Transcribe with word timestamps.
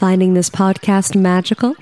Finding 0.00 0.32
this 0.32 0.48
podcast 0.48 1.14
magical? 1.14 1.76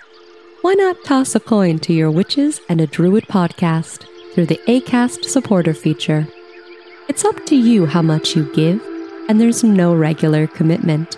Why 0.62 0.74
not 0.74 1.04
toss 1.04 1.36
a 1.36 1.38
coin 1.38 1.78
to 1.78 1.92
your 1.92 2.10
Witches 2.10 2.60
and 2.68 2.80
a 2.80 2.86
Druid 2.88 3.28
podcast 3.28 4.08
through 4.34 4.46
the 4.46 4.60
ACAST 4.66 5.26
supporter 5.26 5.72
feature? 5.72 6.26
It's 7.08 7.24
up 7.24 7.46
to 7.46 7.54
you 7.54 7.86
how 7.86 8.02
much 8.02 8.34
you 8.34 8.52
give, 8.52 8.82
and 9.28 9.40
there's 9.40 9.62
no 9.62 9.94
regular 9.94 10.48
commitment. 10.48 11.16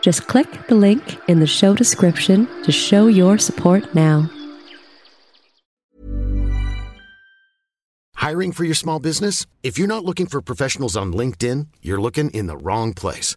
Just 0.00 0.28
click 0.28 0.66
the 0.66 0.76
link 0.76 1.18
in 1.28 1.40
the 1.40 1.46
show 1.46 1.74
description 1.74 2.48
to 2.62 2.72
show 2.72 3.06
your 3.06 3.36
support 3.36 3.94
now. 3.94 4.30
Hiring 8.14 8.52
for 8.52 8.64
your 8.64 8.74
small 8.74 8.98
business? 8.98 9.44
If 9.62 9.76
you're 9.76 9.86
not 9.86 10.06
looking 10.06 10.24
for 10.24 10.40
professionals 10.40 10.96
on 10.96 11.12
LinkedIn, 11.12 11.66
you're 11.82 12.00
looking 12.00 12.30
in 12.30 12.46
the 12.46 12.56
wrong 12.56 12.94
place. 12.94 13.36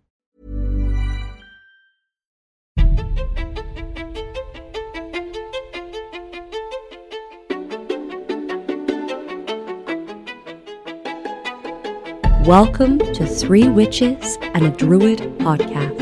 Welcome 12.45 12.97
to 12.97 13.27
Three 13.27 13.69
Witches 13.69 14.39
and 14.41 14.65
a 14.65 14.71
Druid 14.71 15.19
podcast, 15.37 15.99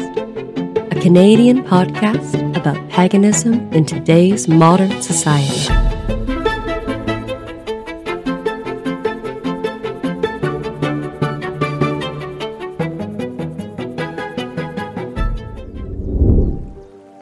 a 0.90 1.02
Canadian 1.02 1.64
podcast 1.66 2.56
about 2.56 2.90
paganism 2.90 3.70
in 3.74 3.84
today's 3.84 4.48
modern 4.48 5.02
society. 5.02 5.68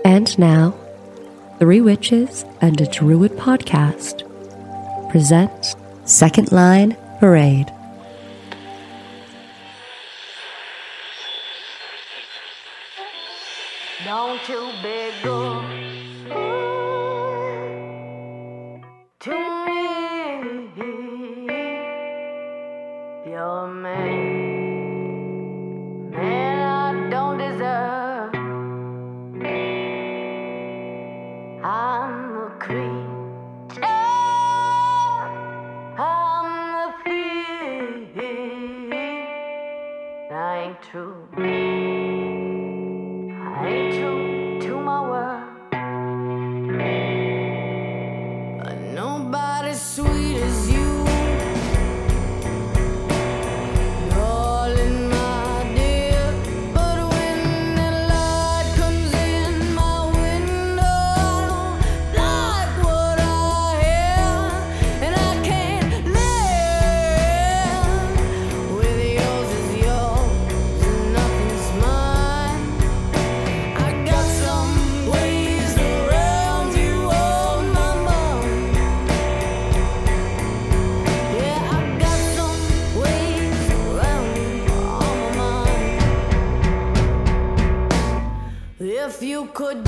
And 0.05 0.37
now, 0.37 0.75
Three 1.57 1.81
Witches 1.81 2.45
and 2.61 2.79
a 2.79 2.85
Druid 2.85 3.31
podcast 3.31 4.21
presents 5.09 5.75
Second 6.05 6.51
Line 6.51 6.95
Parade. 7.19 7.73
Don't 14.45 14.49
you 14.49 15.76
could 89.57 89.86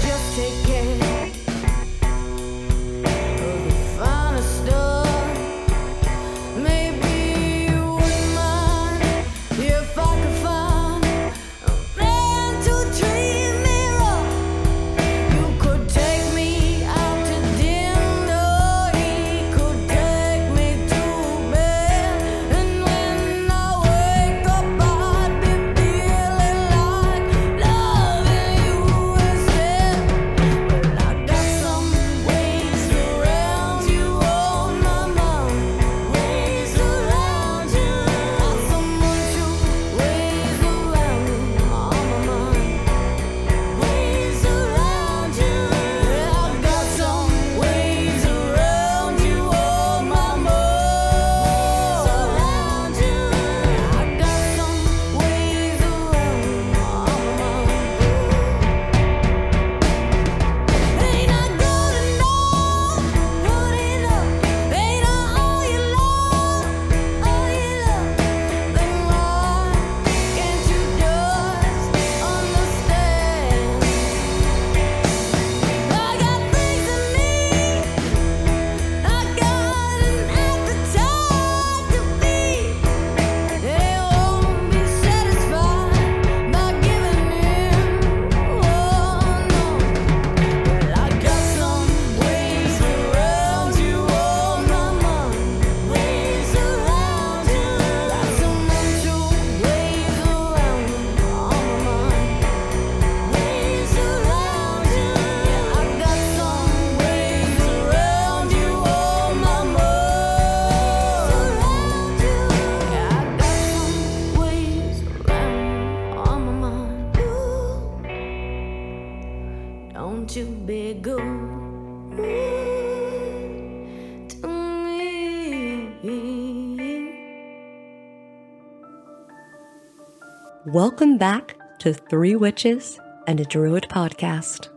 Welcome 130.89 131.19
back 131.19 131.55
to 131.77 131.93
Three 131.93 132.35
Witches 132.35 132.99
and 133.27 133.39
a 133.39 133.45
Druid 133.45 133.83
podcast. 133.83 134.69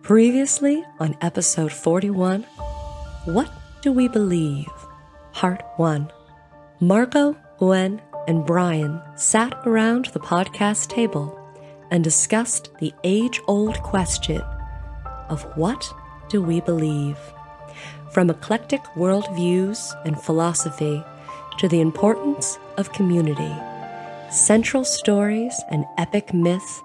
Previously 0.00 0.84
on 1.00 1.16
episode 1.20 1.72
41, 1.72 2.44
What 3.24 3.50
Do 3.80 3.90
We 3.90 4.06
Believe? 4.06 4.70
Part 5.32 5.64
1. 5.78 6.12
Marco, 6.78 7.36
Gwen, 7.58 8.00
and 8.28 8.46
Brian 8.46 9.02
sat 9.16 9.52
around 9.66 10.04
the 10.12 10.20
podcast 10.20 10.86
table 10.90 11.36
and 11.90 12.04
discussed 12.04 12.70
the 12.78 12.94
age 13.02 13.40
old 13.48 13.82
question 13.82 14.40
of 15.28 15.42
what 15.56 15.92
do 16.28 16.40
we 16.40 16.60
believe? 16.60 17.18
From 18.12 18.30
eclectic 18.30 18.84
worldviews 18.94 19.92
and 20.06 20.22
philosophy 20.22 21.04
to 21.58 21.66
the 21.66 21.80
importance 21.80 22.60
of 22.78 22.92
community, 22.92 23.52
central 24.32 24.82
stories 24.82 25.60
and 25.70 25.84
epic 25.98 26.32
myth, 26.32 26.82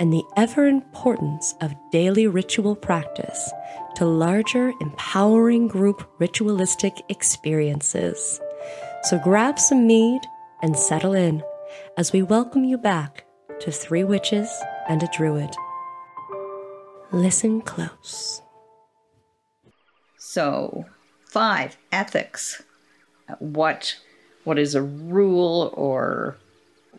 and 0.00 0.12
the 0.12 0.24
ever 0.36 0.66
importance 0.66 1.54
of 1.60 1.72
daily 1.92 2.26
ritual 2.26 2.74
practice 2.74 3.52
to 3.94 4.04
larger 4.04 4.72
empowering 4.80 5.68
group 5.68 6.10
ritualistic 6.18 6.94
experiences. 7.08 8.40
So 9.04 9.18
grab 9.18 9.60
some 9.60 9.86
mead 9.86 10.22
and 10.62 10.76
settle 10.76 11.12
in 11.12 11.42
as 11.96 12.12
we 12.12 12.22
welcome 12.22 12.64
you 12.64 12.78
back 12.78 13.26
to 13.60 13.70
Three 13.70 14.02
Witches 14.02 14.50
and 14.88 15.04
a 15.04 15.08
Druid. 15.12 15.54
Listen 17.12 17.60
close. 17.60 18.42
So, 20.18 20.86
five 21.26 21.76
ethics. 21.92 22.62
What 23.38 23.98
what 24.44 24.58
is 24.58 24.74
a 24.74 24.82
rule 24.82 25.72
or 25.76 26.38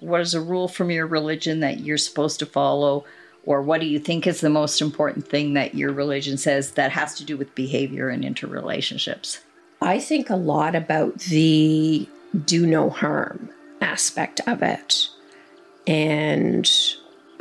what 0.04 0.22
is 0.22 0.34
a 0.34 0.42
rule 0.42 0.68
from 0.68 0.92
your 0.92 1.08
religion 1.08 1.62
that 1.62 1.80
you're 1.80 1.98
supposed 1.98 2.40
to 2.40 2.46
follow 2.46 3.06
or 3.46 3.62
what 3.62 3.82
do 3.82 3.88
you 3.88 4.00
think 4.00 4.26
is 4.26 4.42
the 4.42 4.50
most 4.50 4.82
important 4.82 5.28
thing 5.28 5.54
that 5.54 5.76
your 5.76 5.92
religion 5.92 6.38
says 6.38 6.72
that 6.72 6.92
has 6.92 7.16
to 7.16 7.26
do 7.26 7.36
with 7.36 7.54
behavior 7.56 8.10
and 8.10 8.24
interrelationships? 8.24 9.40
I 9.82 10.00
think 10.00 10.30
a 10.30 10.36
lot 10.36 10.76
about 10.76 11.20
the 11.20 12.08
do 12.46 12.66
no 12.66 12.90
harm 12.90 13.50
aspect 13.82 14.40
of 14.48 14.64
it. 14.64 15.10
And 15.86 16.70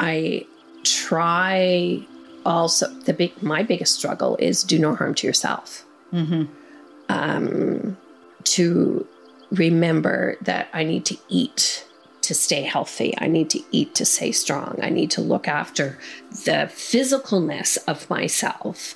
I 0.00 0.44
try 0.82 2.04
also 2.44 2.88
the 2.88 3.12
big 3.12 3.40
my 3.40 3.62
biggest 3.62 3.94
struggle 3.94 4.36
is 4.40 4.64
do 4.64 4.78
no 4.80 4.96
harm 4.96 5.14
to 5.14 5.26
yourself. 5.26 5.84
Um, 7.08 7.96
to 8.44 9.06
remember 9.52 10.36
that 10.40 10.68
I 10.72 10.82
need 10.82 11.04
to 11.06 11.16
eat 11.28 11.86
to 12.32 12.40
stay 12.40 12.62
healthy. 12.62 13.14
I 13.18 13.26
need 13.26 13.50
to 13.50 13.60
eat 13.72 13.94
to 13.96 14.06
stay 14.06 14.32
strong. 14.32 14.78
I 14.82 14.88
need 14.88 15.10
to 15.12 15.20
look 15.20 15.46
after 15.46 15.98
the 16.30 16.70
physicalness 16.72 17.76
of 17.86 18.08
myself. 18.08 18.94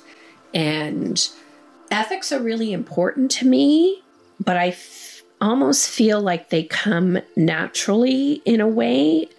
And 0.55 1.29
ethics 1.91 2.31
are 2.31 2.41
really 2.41 2.73
important 2.73 3.29
to 3.31 3.45
me, 3.45 4.01
but 4.43 4.57
I 4.57 4.69
f- 4.69 5.21
almost 5.39 5.87
feel 5.87 6.19
like 6.19 6.49
they 6.49 6.63
come 6.63 7.19
naturally 7.35 8.41
in 8.45 8.59
a 8.59 8.67
way 8.67 9.29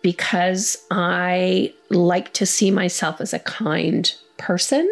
because 0.00 0.76
I 0.92 1.74
like 1.90 2.32
to 2.34 2.46
see 2.46 2.70
myself 2.70 3.20
as 3.20 3.34
a 3.34 3.40
kind 3.40 4.14
person. 4.38 4.88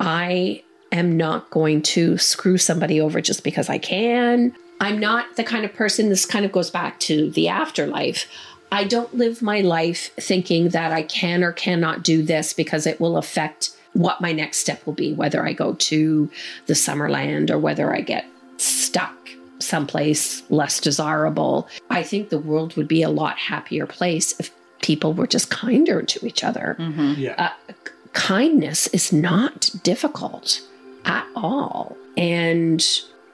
I 0.00 0.62
am 0.90 1.18
not 1.18 1.50
going 1.50 1.82
to 1.82 2.16
screw 2.16 2.56
somebody 2.56 2.98
over 2.98 3.20
just 3.20 3.44
because 3.44 3.68
I 3.68 3.76
can. 3.76 4.54
I'm 4.80 4.98
not 4.98 5.36
the 5.36 5.44
kind 5.44 5.64
of 5.64 5.74
person, 5.74 6.08
this 6.08 6.26
kind 6.26 6.44
of 6.44 6.52
goes 6.52 6.70
back 6.70 7.00
to 7.00 7.30
the 7.30 7.48
afterlife. 7.48 8.26
I 8.70 8.84
don't 8.84 9.14
live 9.14 9.42
my 9.42 9.60
life 9.60 10.10
thinking 10.16 10.70
that 10.70 10.92
I 10.92 11.02
can 11.02 11.42
or 11.42 11.52
cannot 11.52 12.02
do 12.02 12.22
this 12.22 12.52
because 12.52 12.86
it 12.86 13.00
will 13.00 13.16
affect 13.16 13.70
what 13.94 14.20
my 14.20 14.32
next 14.32 14.58
step 14.58 14.84
will 14.86 14.92
be, 14.92 15.12
whether 15.12 15.44
I 15.44 15.52
go 15.52 15.74
to 15.74 16.30
the 16.66 16.74
Summerland 16.74 17.50
or 17.50 17.58
whether 17.58 17.94
I 17.94 18.02
get 18.02 18.26
stuck 18.58 19.14
someplace 19.58 20.48
less 20.50 20.80
desirable. 20.80 21.68
I 21.90 22.02
think 22.02 22.28
the 22.28 22.38
world 22.38 22.76
would 22.76 22.88
be 22.88 23.02
a 23.02 23.08
lot 23.08 23.38
happier 23.38 23.86
place 23.86 24.38
if 24.38 24.52
people 24.82 25.12
were 25.14 25.26
just 25.26 25.50
kinder 25.50 26.02
to 26.02 26.26
each 26.26 26.44
other. 26.44 26.76
Yeah. 27.16 27.34
Uh, 27.36 27.72
kindness 28.12 28.86
is 28.88 29.12
not 29.12 29.70
difficult 29.82 30.60
at 31.04 31.26
all. 31.34 31.96
And 32.16 32.86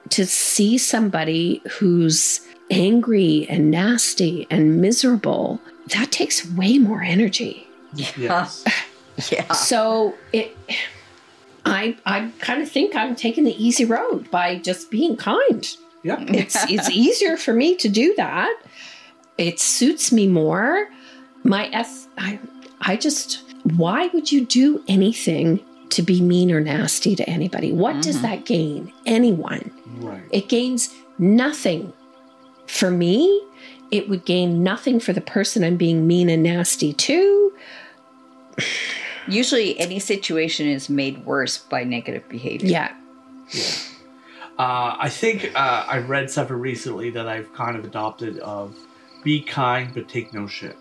to 0.09 0.25
see 0.25 0.77
somebody 0.77 1.61
who's 1.71 2.41
angry 2.69 3.45
and 3.49 3.71
nasty 3.71 4.47
and 4.49 4.81
miserable, 4.81 5.61
that 5.93 6.11
takes 6.11 6.49
way 6.51 6.77
more 6.77 7.01
energy. 7.01 7.67
yes. 7.93 8.65
Yeah. 9.31 9.53
So 9.53 10.13
it 10.33 10.57
I 11.65 11.95
I 12.05 12.33
kind 12.39 12.61
of 12.61 12.69
think 12.69 12.97
I'm 12.97 13.15
taking 13.15 13.45
the 13.45 13.55
easy 13.63 13.85
road 13.85 14.29
by 14.29 14.57
just 14.57 14.91
being 14.91 15.15
kind. 15.15 15.65
Yeah. 16.03 16.17
It's 16.27 16.57
it's 16.69 16.89
easier 16.89 17.37
for 17.37 17.53
me 17.53 17.77
to 17.77 17.87
do 17.87 18.13
that. 18.17 18.53
It 19.37 19.61
suits 19.61 20.11
me 20.11 20.27
more. 20.27 20.89
My 21.43 21.69
eth 21.71 22.07
I 22.17 22.39
I 22.81 22.97
just 22.97 23.41
why 23.77 24.07
would 24.07 24.33
you 24.33 24.45
do 24.45 24.83
anything 24.89 25.61
to 25.95 26.01
be 26.01 26.21
mean 26.21 26.51
or 26.51 26.59
nasty 26.59 27.15
to 27.15 27.29
anybody? 27.29 27.71
What 27.71 28.01
does 28.01 28.21
that 28.21 28.45
gain 28.45 28.93
anyone? 29.05 29.71
Right. 29.97 30.23
It 30.31 30.49
gains 30.49 30.93
nothing 31.17 31.93
for 32.67 32.91
me. 32.91 33.41
It 33.91 34.09
would 34.09 34.25
gain 34.25 34.63
nothing 34.63 34.99
for 34.99 35.13
the 35.13 35.21
person 35.21 35.63
I'm 35.63 35.77
being 35.77 36.07
mean 36.07 36.29
and 36.29 36.43
nasty 36.43 36.93
to. 36.93 37.53
Usually 39.27 39.79
any 39.79 39.99
situation 39.99 40.67
is 40.67 40.89
made 40.89 41.25
worse 41.25 41.57
by 41.57 41.83
negative 41.83 42.27
behavior. 42.29 42.69
Yeah. 42.69 42.93
Uh, 44.57 44.95
I 44.99 45.09
think 45.09 45.51
uh, 45.55 45.85
I 45.87 45.97
read 45.97 46.29
something 46.29 46.55
recently 46.55 47.09
that 47.11 47.27
I've 47.27 47.51
kind 47.53 47.75
of 47.75 47.85
adopted 47.85 48.39
of 48.39 48.75
be 49.23 49.41
kind 49.41 49.93
but 49.93 50.07
take 50.07 50.33
no 50.33 50.47
shit. 50.47 50.77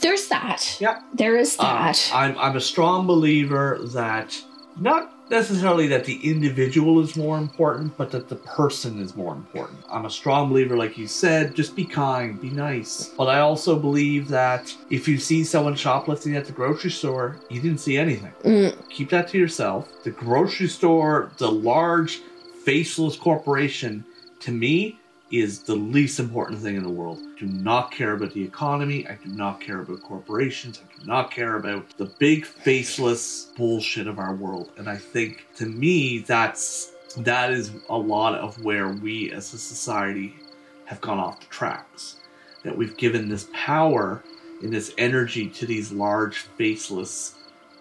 There's 0.00 0.28
that. 0.28 0.76
Yeah. 0.80 1.00
There 1.14 1.36
is 1.36 1.56
Uh, 1.58 1.62
that. 1.62 2.10
I'm, 2.14 2.36
I'm 2.38 2.56
a 2.56 2.60
strong 2.60 3.06
believer 3.06 3.78
that 3.94 4.40
not 4.78 5.12
necessarily 5.30 5.86
that 5.86 6.04
the 6.04 6.16
individual 6.28 7.00
is 7.00 7.16
more 7.16 7.38
important, 7.38 7.96
but 7.96 8.10
that 8.10 8.28
the 8.28 8.36
person 8.36 8.98
is 9.00 9.14
more 9.16 9.34
important. 9.34 9.78
I'm 9.90 10.04
a 10.04 10.10
strong 10.10 10.48
believer, 10.50 10.76
like 10.76 10.98
you 10.98 11.06
said, 11.06 11.54
just 11.54 11.74
be 11.74 11.84
kind, 11.84 12.40
be 12.40 12.50
nice. 12.50 13.10
But 13.16 13.26
I 13.26 13.40
also 13.40 13.78
believe 13.78 14.28
that 14.28 14.74
if 14.90 15.08
you 15.08 15.16
see 15.18 15.44
someone 15.44 15.74
shoplifting 15.74 16.36
at 16.36 16.44
the 16.44 16.52
grocery 16.52 16.90
store, 16.90 17.38
you 17.50 17.60
didn't 17.60 17.80
see 17.80 17.96
anything. 17.96 18.32
Mm. 18.44 18.88
Keep 18.90 19.10
that 19.10 19.28
to 19.28 19.38
yourself. 19.38 19.88
The 20.04 20.10
grocery 20.10 20.68
store, 20.68 21.32
the 21.38 21.50
large, 21.50 22.20
faceless 22.64 23.16
corporation, 23.16 24.04
to 24.40 24.52
me, 24.52 24.98
is 25.32 25.60
the 25.60 25.74
least 25.74 26.20
important 26.20 26.60
thing 26.60 26.76
in 26.76 26.82
the 26.82 26.90
world. 26.90 27.18
I 27.18 27.40
do 27.40 27.46
not 27.46 27.90
care 27.90 28.12
about 28.12 28.34
the 28.34 28.44
economy. 28.44 29.08
I 29.08 29.14
do 29.14 29.30
not 29.30 29.60
care 29.60 29.80
about 29.80 30.02
corporations. 30.02 30.78
I 30.78 31.00
do 31.00 31.06
not 31.06 31.30
care 31.30 31.56
about 31.56 31.96
the 31.96 32.04
big 32.18 32.44
faceless 32.44 33.46
bullshit 33.56 34.06
of 34.06 34.18
our 34.18 34.34
world. 34.34 34.72
And 34.76 34.88
I 34.88 34.96
think 34.96 35.46
to 35.56 35.66
me 35.66 36.18
that's 36.18 36.92
that 37.16 37.52
is 37.52 37.72
a 37.88 37.96
lot 37.96 38.34
of 38.34 38.62
where 38.62 38.88
we 38.88 39.32
as 39.32 39.52
a 39.54 39.58
society 39.58 40.36
have 40.84 41.00
gone 41.00 41.18
off 41.18 41.40
the 41.40 41.46
tracks. 41.46 42.16
That 42.64 42.76
we've 42.76 42.96
given 42.96 43.28
this 43.28 43.48
power 43.52 44.22
and 44.62 44.72
this 44.72 44.94
energy 44.98 45.48
to 45.48 45.66
these 45.66 45.90
large 45.90 46.38
faceless 46.38 47.34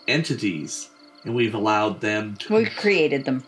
entities 0.08 0.89
and 1.24 1.36
we've 1.36 1.53
allowed 1.53 2.01
them 2.01 2.36
to 2.38 2.53
We've 2.53 2.75
created 2.75 3.25
them. 3.25 3.43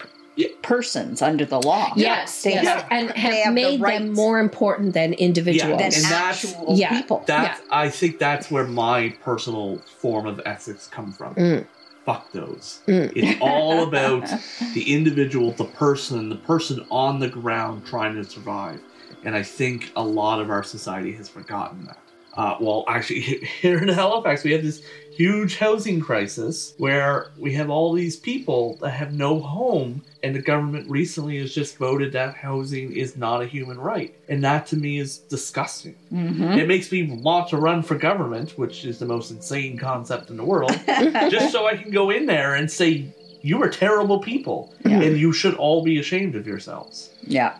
Persons 0.61 1.21
under 1.21 1.45
the 1.45 1.61
law. 1.61 1.91
Yes, 1.95 2.43
They 2.43 2.53
yes, 2.53 2.65
have- 2.65 2.87
and 2.91 3.09
they 3.09 3.19
have, 3.19 3.33
have 3.45 3.55
the 3.55 3.61
made 3.77 3.81
them 3.81 4.13
more 4.13 4.39
important 4.39 4.93
than 4.93 5.13
individuals. 5.13 5.77
than 5.77 5.93
And 5.93 6.03
that's- 6.05 6.45
actual 6.45 6.75
Yeah. 6.77 6.89
people. 6.89 7.23
That's 7.27 7.61
I 7.71 7.89
think 7.89 8.19
that's 8.19 8.49
where 8.49 8.65
my 8.65 9.13
personal 9.23 9.79
form 9.99 10.25
of 10.25 10.41
ethics 10.45 10.87
come 10.87 11.11
from. 11.11 11.35
Mm. 11.35 11.65
Fuck 12.05 12.31
those. 12.31 12.81
Mm. 12.87 13.11
It's 13.15 13.37
all 13.41 13.83
about 13.83 14.29
the 14.73 14.93
individual, 14.93 15.51
the 15.51 15.65
person, 15.65 16.29
the 16.29 16.35
person 16.35 16.85
on 16.89 17.19
the 17.19 17.29
ground 17.29 17.85
trying 17.85 18.15
to 18.15 18.23
survive. 18.23 18.79
And 19.25 19.35
I 19.35 19.43
think 19.43 19.91
a 19.95 20.03
lot 20.03 20.41
of 20.41 20.49
our 20.49 20.63
society 20.63 21.13
has 21.13 21.29
forgotten 21.29 21.85
that. 21.85 21.97
Uh, 22.35 22.57
well, 22.59 22.83
actually, 22.89 23.21
here 23.61 23.77
in 23.77 23.87
Halifax, 23.87 24.43
we 24.43 24.51
have 24.51 24.63
this 24.63 24.81
huge 25.15 25.57
housing 25.57 25.99
crisis 26.01 26.73
where 26.77 27.31
we 27.37 27.53
have 27.53 27.69
all 27.69 27.93
these 27.93 28.15
people 28.15 28.77
that 28.81 28.91
have 28.91 29.13
no 29.13 29.39
home, 29.39 30.01
and 30.23 30.35
the 30.35 30.41
government 30.41 30.89
recently 30.89 31.37
has 31.39 31.53
just 31.53 31.77
voted 31.77 32.13
that 32.13 32.35
housing 32.35 32.93
is 32.93 33.15
not 33.17 33.41
a 33.41 33.45
human 33.45 33.79
right. 33.79 34.13
And 34.29 34.43
that 34.43 34.65
to 34.67 34.75
me 34.77 34.99
is 34.99 35.17
disgusting. 35.17 35.95
Mhm. 36.11 36.57
It 36.57 36.67
makes 36.67 36.91
me 36.91 37.03
want 37.21 37.49
to 37.49 37.57
run 37.57 37.83
for 37.83 37.95
government, 37.95 38.57
which 38.57 38.85
is 38.85 38.99
the 38.99 39.05
most 39.05 39.31
insane 39.31 39.77
concept 39.77 40.29
in 40.29 40.37
the 40.37 40.45
world, 40.45 40.71
just 41.29 41.51
so 41.51 41.67
I 41.67 41.75
can 41.77 41.91
go 41.91 42.09
in 42.09 42.25
there 42.25 42.55
and 42.55 42.69
say, 42.71 43.05
You 43.41 43.61
are 43.61 43.69
terrible 43.69 44.19
people, 44.19 44.73
Yeah. 44.85 45.01
and 45.01 45.17
you 45.17 45.33
should 45.33 45.55
all 45.55 45.83
be 45.83 45.99
ashamed 45.99 46.35
of 46.35 46.47
yourselves. 46.47 47.09
Yeah. 47.27 47.57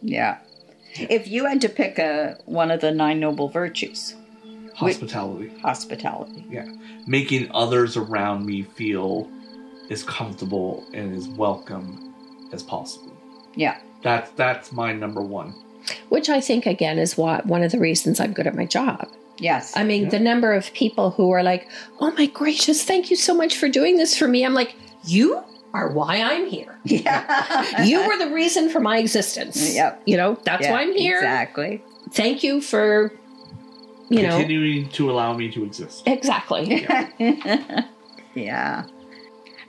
Yeah. 0.00 0.38
If 0.94 1.28
you 1.28 1.44
had 1.44 1.60
to 1.60 1.68
pick 1.68 1.98
a 1.98 2.38
one 2.46 2.70
of 2.70 2.80
the 2.80 2.90
nine 2.90 3.20
noble 3.20 3.48
virtues, 3.50 4.14
Hospitality. 4.78 5.48
Hospitality. 5.60 6.44
Yeah. 6.50 6.66
Making 7.06 7.50
others 7.52 7.96
around 7.96 8.46
me 8.46 8.62
feel 8.62 9.28
as 9.90 10.02
comfortable 10.02 10.86
and 10.94 11.14
as 11.14 11.28
welcome 11.28 12.14
as 12.52 12.62
possible. 12.62 13.12
Yeah. 13.54 13.78
That's 14.02 14.30
that's 14.32 14.70
my 14.72 14.92
number 14.92 15.20
one. 15.20 15.54
Which 16.10 16.28
I 16.28 16.40
think, 16.40 16.66
again, 16.66 16.98
is 16.98 17.16
what 17.16 17.46
one 17.46 17.62
of 17.62 17.72
the 17.72 17.78
reasons 17.78 18.20
I'm 18.20 18.32
good 18.32 18.46
at 18.46 18.54
my 18.54 18.66
job. 18.66 19.08
Yes. 19.38 19.72
I 19.76 19.84
mean, 19.84 20.04
Yeah. 20.04 20.08
the 20.10 20.20
number 20.20 20.52
of 20.52 20.72
people 20.74 21.10
who 21.10 21.30
are 21.30 21.42
like, 21.42 21.68
oh 22.00 22.10
my 22.12 22.26
gracious, 22.26 22.84
thank 22.84 23.10
you 23.10 23.16
so 23.16 23.34
much 23.34 23.56
for 23.56 23.68
doing 23.68 23.96
this 23.96 24.16
for 24.16 24.28
me. 24.28 24.44
I'm 24.44 24.54
like, 24.54 24.74
you 25.04 25.42
are 25.74 25.90
why 25.92 26.20
I'm 26.22 26.46
here. 26.46 26.78
yeah. 26.84 27.82
you 27.84 28.06
were 28.06 28.18
the 28.18 28.30
reason 28.32 28.68
for 28.68 28.80
my 28.80 28.98
existence. 28.98 29.74
Yep. 29.74 30.02
You 30.06 30.16
know, 30.16 30.38
that's 30.44 30.64
Yeah, 30.64 30.72
why 30.72 30.82
I'm 30.82 30.94
here. 30.94 31.16
Exactly. 31.18 31.82
Thank 32.10 32.42
you 32.42 32.60
for, 32.60 33.12
you 34.10 34.22
know, 34.22 34.38
Continuing 34.38 34.88
to 34.90 35.10
allow 35.10 35.34
me 35.36 35.50
to 35.52 35.64
exist. 35.64 36.02
exactly. 36.06 36.86
Yeah. 38.34 38.84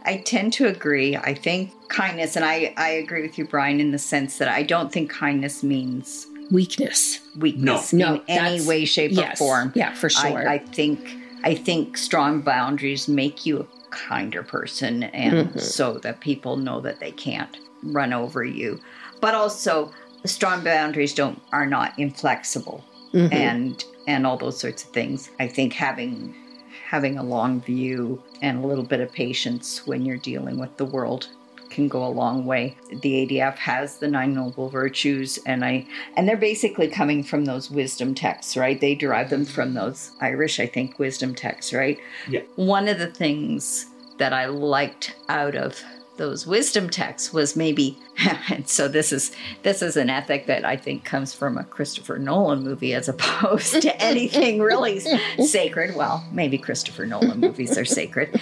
I 0.05 0.17
tend 0.17 0.53
to 0.53 0.67
agree. 0.67 1.15
I 1.15 1.34
think 1.34 1.72
kindness, 1.89 2.36
and 2.36 2.46
I, 2.46 2.74
I 2.77 2.89
agree 2.89 3.22
with 3.22 3.38
you, 3.38 3.46
Brian, 3.46 3.79
in 3.79 3.91
the 3.91 3.98
sense 4.00 4.38
that 4.38 4.48
I 4.48 4.63
don't 4.63 4.91
think 4.91 5.10
kindness 5.12 5.63
means 5.63 6.27
Weakness. 6.51 7.19
weakness 7.38 7.93
No. 7.93 8.15
in 8.15 8.22
any 8.27 8.65
way, 8.65 8.86
shape, 8.86 9.12
yes. 9.12 9.39
or 9.41 9.46
form. 9.46 9.72
Yeah, 9.75 9.93
for 9.93 10.10
sure. 10.10 10.48
I, 10.48 10.55
I 10.55 10.58
think 10.60 11.15
I 11.43 11.55
think 11.55 11.98
strong 11.98 12.41
boundaries 12.41 13.08
make 13.08 13.46
you 13.46 13.60
a 13.62 13.65
kinder 13.91 14.43
person, 14.43 15.03
and 15.03 15.50
Mhm. 15.50 15.60
so 15.62 15.98
that 16.00 16.19
people 16.22 16.58
know 16.58 16.79
that 16.81 17.00
they 17.00 17.12
can't 17.12 17.58
run 17.84 18.13
over 18.13 18.43
you. 18.43 18.79
But 19.22 19.36
also, 19.36 19.91
strong 20.25 20.63
boundaries 20.63 21.13
don't 21.13 21.41
are 21.51 21.65
not 21.67 21.98
inflexible, 22.00 22.84
Mhm. 23.13 23.34
and 23.34 23.84
and 24.10 24.25
all 24.25 24.38
those 24.38 24.60
sorts 24.60 24.84
of 24.84 24.89
things. 24.89 25.30
I 25.39 25.48
think 25.48 25.74
having 25.74 26.36
having 26.88 27.20
a 27.20 27.24
long 27.24 27.62
view 27.62 28.22
and 28.42 28.63
a 28.63 28.68
little 28.68 28.84
bit 28.84 29.00
of 29.00 29.12
patience 29.12 29.86
when 29.86 30.04
you're 30.04 30.18
dealing 30.18 30.60
with 30.60 30.75
the 30.78 30.86
world 30.86 31.28
can 31.70 31.88
go 31.88 32.04
a 32.04 32.10
long 32.10 32.48
way. 32.48 32.75
The 32.89 33.28
ADF 33.28 33.56
has 33.58 34.00
the 34.00 34.08
nine 34.08 34.34
noble 34.34 34.70
virtues 34.70 35.38
and 35.46 35.63
I 35.63 35.86
and 36.18 36.28
they're 36.28 36.38
basically 36.38 36.88
coming 36.88 37.24
from 37.24 37.46
those 37.46 37.70
wisdom 37.70 38.16
texts, 38.16 38.58
right? 38.58 38.82
They 38.82 38.96
derive 38.96 39.30
them 39.30 39.46
from 39.46 39.75
those 39.75 40.12
Irish, 40.20 40.60
I 40.60 40.66
think, 40.66 40.98
wisdom 40.98 41.36
texts, 41.36 41.72
right? 41.72 42.00
Yeah. 42.28 42.42
One 42.56 42.88
of 42.88 42.98
the 42.98 43.12
things 43.12 43.86
that 44.18 44.34
I 44.34 44.48
liked 44.48 45.16
out 45.30 45.56
of 45.56 45.84
those 46.19 46.45
wisdom 46.45 46.89
texts 46.89 47.33
was 47.33 47.55
maybe 47.55 47.97
and 48.49 48.67
so 48.67 48.88
this 48.88 49.11
is 49.11 49.31
this 49.63 49.81
is 49.81 49.97
an 49.97 50.09
ethic 50.09 50.45
that 50.45 50.65
I 50.65 50.75
think 50.75 51.05
comes 51.05 51.33
from 51.33 51.57
a 51.57 51.63
Christopher 51.63 52.19
Nolan 52.19 52.61
movie 52.61 52.93
as 52.93 53.09
opposed 53.13 53.81
to 53.81 54.01
anything 54.01 54.61
really 54.61 54.99
sacred. 54.99 55.95
Well, 55.95 56.23
maybe 56.31 56.59
Christopher 56.59 57.07
Nolan 57.07 57.39
movies 57.39 57.77
are 57.77 57.85
sacred. 57.85 58.39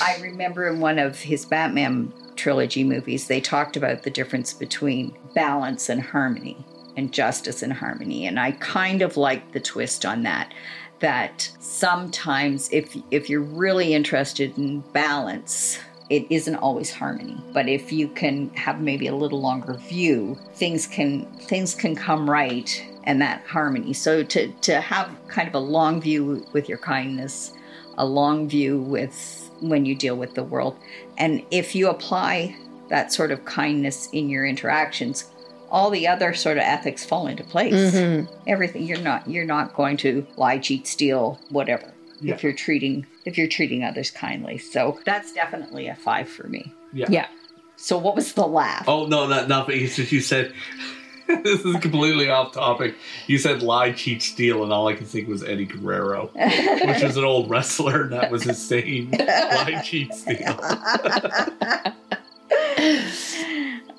I 0.00 0.18
remember 0.20 0.66
in 0.66 0.80
one 0.80 0.98
of 0.98 1.20
his 1.20 1.44
Batman 1.44 2.12
trilogy 2.34 2.82
movies, 2.82 3.28
they 3.28 3.40
talked 3.40 3.76
about 3.76 4.02
the 4.02 4.10
difference 4.10 4.52
between 4.54 5.16
balance 5.34 5.88
and 5.88 6.02
harmony 6.02 6.64
and 6.96 7.12
justice 7.12 7.62
and 7.62 7.72
harmony. 7.72 8.26
And 8.26 8.40
I 8.40 8.52
kind 8.52 9.02
of 9.02 9.16
like 9.16 9.52
the 9.52 9.60
twist 9.60 10.04
on 10.04 10.22
that. 10.24 10.52
That 11.00 11.50
sometimes 11.58 12.70
if 12.72 12.96
if 13.10 13.28
you're 13.28 13.40
really 13.40 13.92
interested 13.92 14.56
in 14.56 14.80
balance, 14.92 15.80
it 16.12 16.26
isn't 16.28 16.56
always 16.56 16.90
harmony. 16.90 17.42
But 17.54 17.70
if 17.70 17.90
you 17.90 18.06
can 18.06 18.50
have 18.50 18.82
maybe 18.82 19.06
a 19.06 19.16
little 19.16 19.40
longer 19.40 19.74
view, 19.88 20.36
things 20.54 20.86
can 20.86 21.24
things 21.40 21.74
can 21.74 21.96
come 21.96 22.28
right 22.28 22.84
and 23.04 23.20
that 23.22 23.46
harmony. 23.46 23.94
So 23.94 24.22
to 24.22 24.48
to 24.48 24.80
have 24.82 25.10
kind 25.28 25.48
of 25.48 25.54
a 25.54 25.58
long 25.58 26.02
view 26.02 26.46
with 26.52 26.68
your 26.68 26.76
kindness, 26.76 27.54
a 27.96 28.04
long 28.04 28.46
view 28.46 28.78
with 28.78 29.50
when 29.62 29.86
you 29.86 29.94
deal 29.94 30.16
with 30.16 30.34
the 30.34 30.44
world. 30.44 30.76
And 31.16 31.42
if 31.50 31.74
you 31.74 31.88
apply 31.88 32.56
that 32.90 33.10
sort 33.10 33.30
of 33.30 33.46
kindness 33.46 34.10
in 34.12 34.28
your 34.28 34.44
interactions, 34.44 35.24
all 35.70 35.88
the 35.88 36.06
other 36.06 36.34
sort 36.34 36.58
of 36.58 36.64
ethics 36.64 37.06
fall 37.06 37.26
into 37.26 37.42
place. 37.42 37.94
Mhm. 37.94 38.28
Everything 38.46 38.82
you're 38.82 39.00
not 39.00 39.26
you're 39.26 39.46
not 39.46 39.72
going 39.74 39.96
to 39.98 40.26
lie, 40.36 40.58
cheat, 40.58 40.86
steal, 40.86 41.38
whatever. 41.48 41.90
Yeah. 42.20 42.34
If 42.34 42.42
you're 42.42 42.52
treating 42.52 43.06
if 43.24 43.38
you're 43.38 43.48
treating 43.48 43.84
others 43.84 44.10
kindly. 44.10 44.58
So 44.58 44.98
that's 45.04 45.32
definitely 45.32 45.88
a 45.88 45.94
5 45.94 46.28
for 46.28 46.48
me. 46.48 46.72
Yeah. 46.92 47.06
Yeah. 47.08 47.28
So 47.76 47.98
what 47.98 48.14
was 48.14 48.32
the 48.34 48.46
laugh? 48.46 48.88
Oh 48.88 49.06
no, 49.06 49.26
not 49.26 49.48
nothing. 49.48 49.82
It's 49.82 49.96
just 49.96 50.12
you 50.12 50.20
said 50.20 50.52
this 51.26 51.64
is 51.64 51.76
completely 51.76 52.28
off 52.28 52.52
topic. 52.52 52.94
You 53.26 53.38
said 53.38 53.62
lie, 53.62 53.92
cheat, 53.92 54.22
steal, 54.22 54.62
and 54.62 54.72
all 54.72 54.88
I 54.88 54.94
could 54.94 55.06
think 55.06 55.28
was 55.28 55.42
Eddie 55.42 55.66
Guerrero, 55.66 56.30
which 56.34 57.02
was 57.02 57.16
an 57.16 57.24
old 57.24 57.48
wrestler, 57.50 58.02
and 58.02 58.12
that 58.12 58.30
was 58.30 58.42
his 58.44 58.64
saying: 58.64 59.10
lie, 59.12 59.82
cheat, 59.84 60.12
steal. 60.14 60.58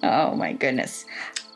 Oh 0.04 0.36
my 0.36 0.54
goodness. 0.54 1.06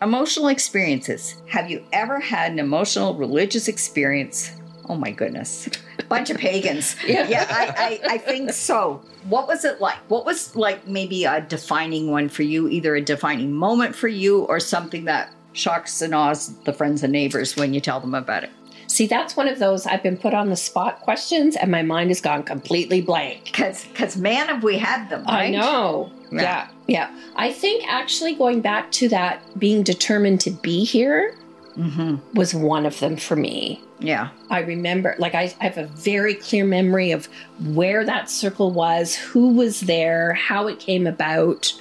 Emotional 0.01 0.47
experiences. 0.47 1.41
Have 1.47 1.69
you 1.69 1.83
ever 1.91 2.19
had 2.19 2.51
an 2.51 2.59
emotional 2.59 3.15
religious 3.15 3.67
experience? 3.67 4.51
Oh 4.89 4.95
my 4.95 5.11
goodness. 5.11 5.69
Bunch 6.09 6.29
of 6.29 6.37
pagans. 6.37 6.95
Yeah. 7.07 7.27
yeah 7.27 7.45
I, 7.49 7.99
I, 8.07 8.13
I 8.13 8.17
think 8.17 8.51
so. 8.51 9.01
What 9.29 9.47
was 9.47 9.63
it 9.65 9.79
like? 9.79 9.97
What 10.09 10.25
was 10.25 10.55
like 10.55 10.87
maybe 10.87 11.25
a 11.25 11.41
defining 11.41 12.11
one 12.11 12.29
for 12.29 12.43
you, 12.43 12.67
either 12.67 12.95
a 12.95 13.01
defining 13.01 13.53
moment 13.53 13.95
for 13.95 14.07
you 14.07 14.41
or 14.43 14.59
something 14.59 15.05
that 15.05 15.33
shocks 15.53 16.01
and 16.01 16.13
awes 16.13 16.55
the 16.59 16.73
friends 16.73 17.03
and 17.03 17.11
neighbors 17.11 17.55
when 17.55 17.73
you 17.73 17.79
tell 17.79 17.99
them 17.99 18.13
about 18.13 18.43
it? 18.43 18.49
See, 18.87 19.05
that's 19.05 19.35
one 19.35 19.47
of 19.47 19.59
those 19.59 19.85
I've 19.85 20.01
been 20.01 20.17
put 20.17 20.33
on 20.33 20.49
the 20.49 20.55
spot 20.55 21.01
questions 21.01 21.55
and 21.55 21.69
my 21.69 21.81
mind 21.81 22.09
has 22.09 22.21
gone 22.21 22.43
completely 22.43 23.01
blank. 23.01 23.45
Because, 23.45 23.85
because 23.85 24.15
man, 24.15 24.47
have 24.47 24.63
we 24.63 24.77
had 24.77 25.09
them, 25.09 25.23
right? 25.25 25.47
I 25.47 25.49
know. 25.49 26.11
Yeah. 26.31 26.41
Yeah. 26.41 26.67
yeah. 26.87 27.19
I 27.35 27.51
think 27.51 27.85
actually 27.87 28.35
going 28.35 28.61
back 28.61 28.91
to 28.93 29.09
that 29.09 29.41
being 29.59 29.83
determined 29.83 30.41
to 30.41 30.51
be 30.51 30.83
here 30.83 31.37
Mm-hmm. 31.77 32.15
was 32.33 32.55
one 32.55 32.85
of 32.85 32.99
them 32.99 33.17
for 33.17 33.35
me. 33.35 33.81
Yeah. 33.99 34.29
I 34.49 34.61
remember, 34.61 35.15
like, 35.19 35.35
I, 35.35 35.53
I 35.61 35.65
have 35.65 35.77
a 35.77 35.85
very 35.85 36.33
clear 36.33 36.65
memory 36.65 37.11
of 37.11 37.29
where 37.59 38.03
that 38.03 38.29
circle 38.29 38.71
was, 38.71 39.15
who 39.15 39.53
was 39.53 39.81
there, 39.81 40.33
how 40.33 40.67
it 40.67 40.79
came 40.79 41.05
about, 41.05 41.73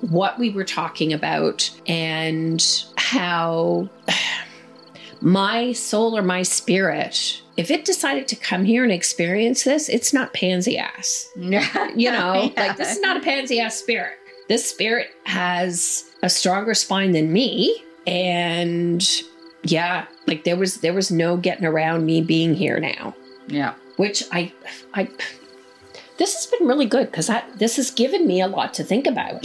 what 0.00 0.38
we 0.38 0.50
were 0.50 0.64
talking 0.64 1.12
about, 1.12 1.70
and 1.86 2.64
how 2.96 3.88
my 5.20 5.72
soul 5.72 6.16
or 6.16 6.22
my 6.22 6.42
spirit, 6.42 7.42
if 7.56 7.70
it 7.70 7.84
decided 7.84 8.26
to 8.28 8.36
come 8.36 8.64
here 8.64 8.82
and 8.82 8.92
experience 8.92 9.64
this, 9.64 9.88
it's 9.88 10.12
not 10.12 10.32
pansy 10.32 10.78
ass. 10.78 11.28
You 11.36 12.10
know, 12.10 12.52
like, 12.56 12.76
this 12.76 12.92
is 12.92 13.00
not 13.00 13.18
a 13.18 13.20
pansy 13.20 13.60
ass 13.60 13.76
spirit. 13.76 14.18
This 14.48 14.68
spirit 14.68 15.10
has 15.24 16.10
a 16.22 16.28
stronger 16.28 16.74
spine 16.74 17.12
than 17.12 17.32
me. 17.32 17.84
And 18.06 19.06
yeah, 19.64 20.06
like 20.26 20.44
there 20.44 20.56
was 20.56 20.78
there 20.80 20.92
was 20.94 21.10
no 21.10 21.36
getting 21.36 21.64
around 21.64 22.04
me 22.06 22.20
being 22.20 22.54
here 22.54 22.78
now. 22.80 23.14
Yeah. 23.48 23.74
Which 23.96 24.22
I 24.32 24.52
I 24.94 25.08
this 26.18 26.34
has 26.34 26.46
been 26.46 26.68
really 26.68 26.86
good 26.86 27.10
because 27.10 27.26
that 27.26 27.58
this 27.58 27.76
has 27.76 27.90
given 27.90 28.26
me 28.26 28.40
a 28.40 28.46
lot 28.46 28.74
to 28.74 28.84
think 28.84 29.06
about 29.06 29.44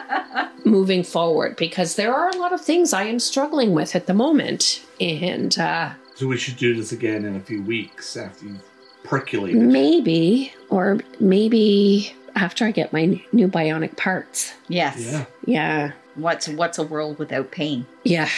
moving 0.64 1.02
forward 1.02 1.56
because 1.56 1.96
there 1.96 2.14
are 2.14 2.28
a 2.30 2.36
lot 2.36 2.52
of 2.52 2.60
things 2.60 2.92
I 2.92 3.04
am 3.04 3.18
struggling 3.18 3.72
with 3.72 3.94
at 3.96 4.06
the 4.06 4.14
moment. 4.14 4.82
And 5.00 5.56
uh 5.58 5.90
So 6.14 6.26
we 6.26 6.36
should 6.36 6.56
do 6.56 6.74
this 6.74 6.92
again 6.92 7.24
in 7.24 7.36
a 7.36 7.40
few 7.40 7.62
weeks 7.62 8.16
after 8.16 8.46
you've 8.46 8.62
percolated. 9.04 9.62
maybe 9.62 10.52
or 10.70 10.98
maybe 11.20 12.14
after 12.34 12.64
I 12.66 12.70
get 12.70 12.92
my 12.92 13.20
new 13.32 13.48
bionic 13.48 13.96
parts. 13.96 14.52
Yes. 14.68 14.98
Yeah. 15.00 15.24
Yeah. 15.46 15.92
What's 16.14 16.48
what's 16.48 16.78
a 16.78 16.82
world 16.84 17.18
without 17.18 17.50
pain? 17.50 17.86
Yeah. 18.04 18.28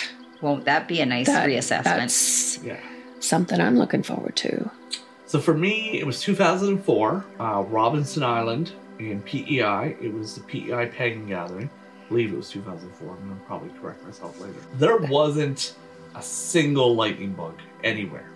Won't 0.40 0.64
that 0.64 0.88
be 0.88 1.00
a 1.00 1.06
nice 1.06 1.26
that- 1.26 1.48
reassessment? 1.48 1.84
That's 1.84 2.58
Yeah. 2.64 2.76
something 3.20 3.60
I'm 3.60 3.76
looking 3.76 4.02
forward 4.02 4.36
to. 4.36 4.70
So 5.26 5.38
for 5.38 5.54
me, 5.54 5.98
it 6.00 6.06
was 6.06 6.20
2004, 6.20 7.24
uh, 7.38 7.62
Robinson 7.68 8.22
Island 8.22 8.72
in 8.98 9.20
PEI. 9.22 9.96
It 10.00 10.12
was 10.12 10.34
the 10.34 10.40
PEI 10.42 10.86
Pagan 10.86 11.26
Gathering. 11.26 11.70
I 12.04 12.08
believe 12.08 12.32
it 12.32 12.36
was 12.36 12.48
2004. 12.50 13.10
I'm 13.12 13.28
going 13.28 13.38
to 13.38 13.44
probably 13.46 13.70
correct 13.80 14.04
myself 14.04 14.40
later. 14.40 14.58
There 14.74 14.96
wasn't 14.96 15.74
a 16.16 16.22
single 16.22 16.96
lightning 16.96 17.32
bug 17.32 17.54
anywhere. 17.84 18.28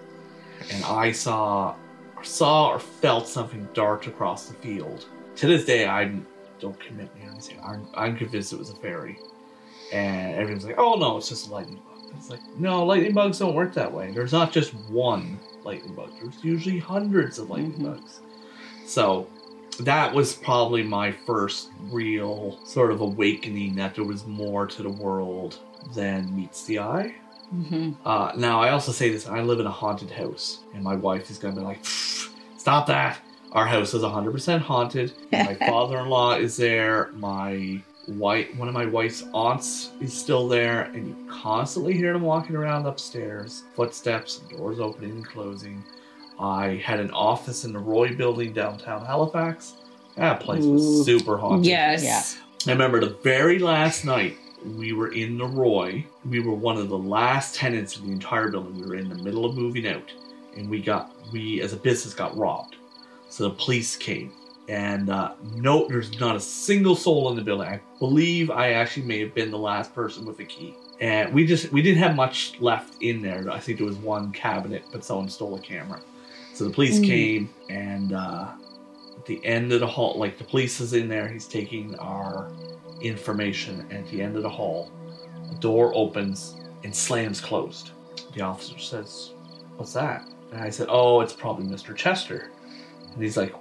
And 0.73 0.85
I 0.85 1.11
saw 1.11 1.75
or 2.17 2.23
saw 2.25 2.69
or 2.69 2.79
felt 2.79 3.27
something 3.27 3.67
dart 3.75 4.07
across 4.07 4.47
the 4.47 4.55
field. 4.55 5.07
To 5.37 5.47
this 5.49 5.65
day, 5.65 5.87
I 5.89 6.13
don't 6.61 6.79
commit 6.79 7.13
me 7.17 7.23
on 7.27 7.33
anything. 7.33 7.59
I'm, 7.67 7.87
I'm 7.95 8.17
convinced 8.17 8.53
it 8.53 8.59
was 8.61 8.71
a 8.71 8.77
fairy. 8.77 9.19
And 9.93 10.37
everyone's 10.37 10.65
like, 10.65 10.79
oh 10.79 10.95
no, 10.95 11.17
it's 11.17 11.29
just 11.29 11.49
a 11.49 11.53
lightning 11.53 11.81
bug. 11.89 11.94
It's 12.17 12.31
like, 12.31 12.41
no, 12.59 12.85
lightning 12.85 13.13
bugs 13.13 13.39
don't 13.39 13.55
work 13.55 13.75
that 13.75 13.93
way. 13.93 14.11
There's 14.13 14.33
not 14.33 14.53
just 14.53 14.73
one 14.91 15.39
lightning 15.65 15.95
bug. 15.95 16.11
There's 16.21 16.43
usually 16.45 16.79
hundreds 16.79 17.39
of 17.39 17.51
lightning 17.51 17.73
Mhm. 17.81 17.85
bugs. 17.97 18.21
So 18.87 19.27
that 19.81 20.15
was 20.15 20.35
probably 20.35 20.83
my 20.83 21.11
first 21.27 21.71
real 21.91 22.59
sort 22.65 22.93
of 22.93 23.01
awakening 23.01 23.75
that 23.77 23.95
there 23.95 24.05
was 24.05 24.27
more 24.27 24.67
to 24.67 24.83
the 24.83 24.91
world 24.91 25.59
than 25.95 26.35
meets 26.35 26.65
the 26.65 26.79
eye. 26.79 27.15
Uh, 28.05 28.33
now, 28.37 28.61
I 28.61 28.71
also 28.71 28.91
say 28.91 29.11
this 29.11 29.29
I 29.29 29.41
live 29.43 29.61
in 29.61 29.67
a 29.67 29.71
haunted 29.71 30.11
house, 30.11 30.61
and 30.75 30.83
my 30.83 30.97
wife 30.97 31.31
is 31.31 31.39
going 31.39 31.55
to 31.55 31.61
be 31.61 31.65
like, 31.67 31.81
stop 31.85 32.87
that. 32.87 33.19
Our 33.53 33.67
house 33.67 33.95
is 33.95 34.03
100% 34.03 34.63
haunted. 34.63 35.13
My 35.33 35.55
father 35.55 35.99
in 36.01 36.09
law 36.09 36.35
is 36.35 36.57
there. 36.57 37.11
My 37.15 37.81
wife, 38.09 38.55
one 38.57 38.69
of 38.69 38.75
my 38.75 38.87
wife's 38.87 39.25
aunts 39.33 39.91
is 40.01 40.13
still 40.13 40.49
there, 40.49 40.83
and 40.95 41.09
you 41.09 41.17
constantly 41.29 41.95
hear 41.95 42.13
them 42.13 42.23
walking 42.23 42.57
around 42.57 42.87
upstairs, 42.87 43.65
footsteps, 43.75 44.39
doors 44.51 44.81
opening 44.81 45.11
and 45.13 45.27
closing. 45.27 45.83
I 46.39 46.83
had 46.85 47.01
an 47.01 47.11
office 47.11 47.65
in 47.65 47.73
the 47.73 47.79
Roy 47.79 48.15
building 48.15 48.53
downtown 48.53 49.05
Halifax. 49.05 49.75
That 50.17 50.41
place 50.41 50.65
was 50.65 51.05
super 51.05 51.37
haunted. 51.37 51.67
Yes. 51.67 52.05
Yeah. 52.05 52.23
I 52.67 52.73
remember 52.73 53.01
the 53.01 53.17
very 53.23 53.59
last 53.59 54.05
night 54.05 54.37
we 54.77 54.93
were 54.93 55.13
in 55.13 55.37
the 55.39 55.47
Roy. 55.47 56.07
We 56.29 56.41
were 56.41 56.55
one 56.55 56.79
of 56.79 56.89
the 56.89 56.99
last 56.99 57.55
tenants 57.55 57.99
in 57.99 58.07
the 58.07 58.13
entire 58.13 58.49
building. 58.49 58.81
We 58.81 58.87
were 58.87 58.95
in 58.95 59.09
the 59.09 59.17
middle 59.17 59.45
of 59.45 59.57
moving 59.57 59.87
out, 59.87 60.11
and 60.57 60.71
we 60.71 60.81
got 60.81 61.11
we 61.33 61.61
as 61.61 61.73
a 61.73 61.77
business 61.77 62.15
got 62.15 62.37
robbed. 62.37 62.77
So 63.29 63.45
the 63.45 63.55
police 63.55 63.97
came, 63.97 64.33
and 64.69 65.11
uh, 65.11 65.35
no, 65.55 65.87
there's 65.89 66.19
not 66.19 66.37
a 66.37 66.41
single 66.41 66.97
soul 66.97 67.31
in 67.31 67.37
the 67.37 67.43
building. 67.43 67.69
I 67.69 67.81
believe 67.99 68.51
I 68.51 68.73
actually 68.73 69.07
may 69.07 69.21
have 69.21 69.35
been 69.35 69.51
the 69.51 69.59
last 69.59 69.95
person 69.95 70.25
with 70.25 70.39
a 70.41 70.45
key. 70.45 70.75
And 71.01 71.35
we 71.35 71.47
just 71.47 71.73
we 71.73 71.83
didn't 71.83 71.99
have 71.99 72.15
much 72.15 72.59
left 72.61 73.03
in 73.03 73.21
there. 73.21 73.51
I 73.51 73.59
think 73.59 73.79
there 73.79 73.87
was 73.87 73.97
one 73.97 74.33
cabinet, 74.33 74.85
but 74.93 75.05
someone 75.05 75.29
stole 75.29 75.55
a 75.57 75.61
camera. 75.61 76.01
So 76.55 76.65
the 76.65 76.71
police 76.71 77.01
came, 77.01 77.51
and 77.69 78.13
uh, 78.13 78.53
at 79.19 79.27
the 79.27 79.45
end 79.45 79.73
of 79.73 79.81
the 79.81 79.87
hall, 79.89 80.17
like 80.17 80.39
the 80.39 80.45
police 80.45 80.81
is 80.81 80.93
in 80.93 81.09
there, 81.09 81.27
he's 81.27 81.49
taking 81.49 81.99
our 81.99 82.49
information, 83.01 83.81
and 83.91 84.05
at 84.05 84.09
the 84.09 84.23
end 84.23 84.37
of 84.37 84.45
the 84.45 84.49
hall, 84.49 84.93
the 85.51 85.57
door 85.57 85.93
opens 85.97 86.55
and 86.85 86.95
slams 86.95 87.41
closed. 87.41 87.91
The 88.35 88.43
officer 88.43 88.79
says, 88.79 89.33
What's 89.77 89.93
that? 89.95 90.29
And 90.53 90.61
I 90.61 90.71
said, 90.71 90.87
Oh, 90.91 91.21
it's 91.21 91.33
probably 91.33 91.67
Mr. 91.67 91.95
Chester. 91.95 92.51
And 93.13 93.23
he's 93.23 93.37
like, 93.37 93.55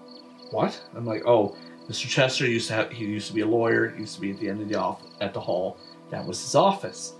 What? 0.53 0.79
I'm 0.95 1.05
like, 1.05 1.23
Oh, 1.25 1.55
Mr. 1.89 2.07
Chester 2.07 2.47
used 2.47 2.67
to 2.67 2.73
have 2.75 2.91
he 2.91 3.05
used 3.05 3.27
to 3.27 3.33
be 3.33 3.41
a 3.41 3.45
lawyer, 3.47 3.89
he 3.89 4.01
used 4.01 4.15
to 4.15 4.21
be 4.21 4.31
at 4.31 4.39
the 4.39 4.47
end 4.47 4.61
of 4.61 4.69
the 4.69 4.75
off 4.75 5.01
at 5.19 5.33
the 5.33 5.39
hall. 5.39 5.77
That 6.11 6.25
was 6.25 6.41
his 6.41 6.55
office. 6.55 7.13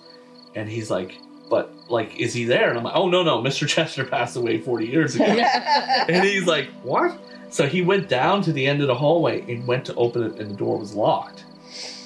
And 0.55 0.69
he's 0.69 0.89
like, 0.91 1.17
But 1.49 1.73
like, 1.89 2.17
is 2.19 2.33
he 2.33 2.45
there? 2.45 2.69
And 2.69 2.77
I'm 2.77 2.83
like, 2.83 2.95
Oh 2.95 3.09
no, 3.09 3.23
no, 3.23 3.41
Mr. 3.41 3.67
Chester 3.73 4.05
passed 4.05 4.35
away 4.37 4.59
40 4.61 4.85
years 4.87 5.15
ago. 5.15 5.25
and 6.07 6.23
he's 6.23 6.45
like, 6.45 6.69
What? 6.83 7.17
So 7.49 7.67
he 7.67 7.81
went 7.81 8.07
down 8.07 8.41
to 8.43 8.53
the 8.53 8.65
end 8.65 8.81
of 8.81 8.87
the 8.87 8.95
hallway 8.95 9.41
and 9.51 9.67
went 9.67 9.85
to 9.85 9.95
open 9.95 10.23
it, 10.23 10.39
and 10.39 10.49
the 10.51 10.55
door 10.55 10.77
was 10.77 10.93
locked. 10.93 11.43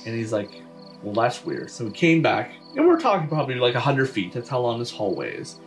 And 0.06 0.16
he's 0.16 0.32
like, 0.32 0.50
Well, 1.04 1.14
that's 1.14 1.44
weird. 1.46 1.70
So 1.70 1.86
he 1.86 1.92
came 1.92 2.22
back, 2.22 2.54
and 2.76 2.88
we're 2.88 3.00
talking 3.00 3.28
probably 3.28 3.56
like 3.56 3.74
100 3.74 4.10
feet. 4.10 4.34
That's 4.34 4.50
how 4.50 4.60
long 4.60 4.80
this 4.80 4.92
hallway 4.92 5.36
is. 5.36 5.58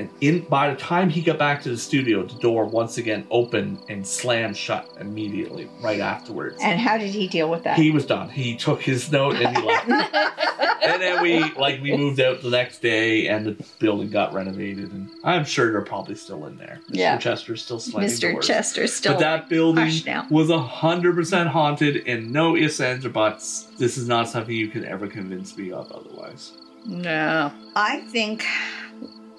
And 0.00 0.08
in 0.22 0.40
by 0.48 0.70
the 0.70 0.76
time 0.76 1.10
he 1.10 1.20
got 1.20 1.36
back 1.36 1.62
to 1.64 1.68
the 1.68 1.76
studio, 1.76 2.22
the 2.22 2.38
door 2.38 2.64
once 2.64 2.96
again 2.96 3.26
opened 3.30 3.82
and 3.90 4.06
slammed 4.06 4.56
shut 4.56 4.88
immediately 4.98 5.68
right 5.82 6.00
afterwards. 6.00 6.56
And 6.62 6.80
how 6.80 6.96
did 6.96 7.10
he 7.10 7.28
deal 7.28 7.50
with 7.50 7.64
that? 7.64 7.76
He 7.76 7.90
was 7.90 8.06
done. 8.06 8.30
He 8.30 8.56
took 8.56 8.80
his 8.80 9.12
note 9.12 9.36
and 9.36 9.54
he 9.54 9.62
left. 9.62 9.90
and 10.82 11.02
then 11.02 11.22
we 11.22 11.44
like 11.52 11.82
we 11.82 11.94
moved 11.94 12.18
out 12.18 12.40
the 12.40 12.48
next 12.48 12.80
day, 12.80 13.28
and 13.28 13.44
the 13.44 13.64
building 13.78 14.08
got 14.08 14.32
renovated. 14.32 14.90
And 14.90 15.10
I'm 15.22 15.44
sure 15.44 15.70
they're 15.70 15.82
probably 15.82 16.14
still 16.14 16.46
in 16.46 16.56
there. 16.56 16.80
Mr. 16.88 16.96
Yeah. 16.96 17.18
Chester's 17.18 17.62
still 17.62 17.78
slamming 17.78 18.08
Mr. 18.08 18.32
doors. 18.32 18.46
Chester 18.46 18.86
still. 18.86 19.12
But 19.12 19.20
that 19.20 19.48
building 19.50 19.84
hush 19.84 20.06
now. 20.06 20.26
was 20.30 20.50
hundred 20.50 21.14
percent 21.14 21.50
haunted, 21.50 22.08
and 22.08 22.32
no 22.32 22.56
ifs, 22.56 22.80
ands, 22.80 23.04
or 23.04 23.10
buts. 23.10 23.64
This 23.76 23.98
is 23.98 24.08
not 24.08 24.30
something 24.30 24.56
you 24.56 24.68
can 24.68 24.86
ever 24.86 25.06
convince 25.06 25.58
me 25.58 25.72
of 25.72 25.92
otherwise. 25.92 26.52
No. 26.86 27.52
I 27.76 28.00
think 28.10 28.46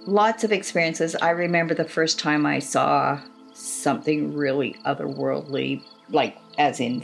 lots 0.05 0.43
of 0.43 0.51
experiences. 0.51 1.15
I 1.15 1.31
remember 1.31 1.73
the 1.73 1.85
first 1.85 2.19
time 2.19 2.45
I 2.45 2.59
saw 2.59 3.21
something 3.53 4.33
really 4.33 4.75
otherworldly, 4.85 5.83
like 6.09 6.37
as 6.57 6.79
in, 6.79 7.03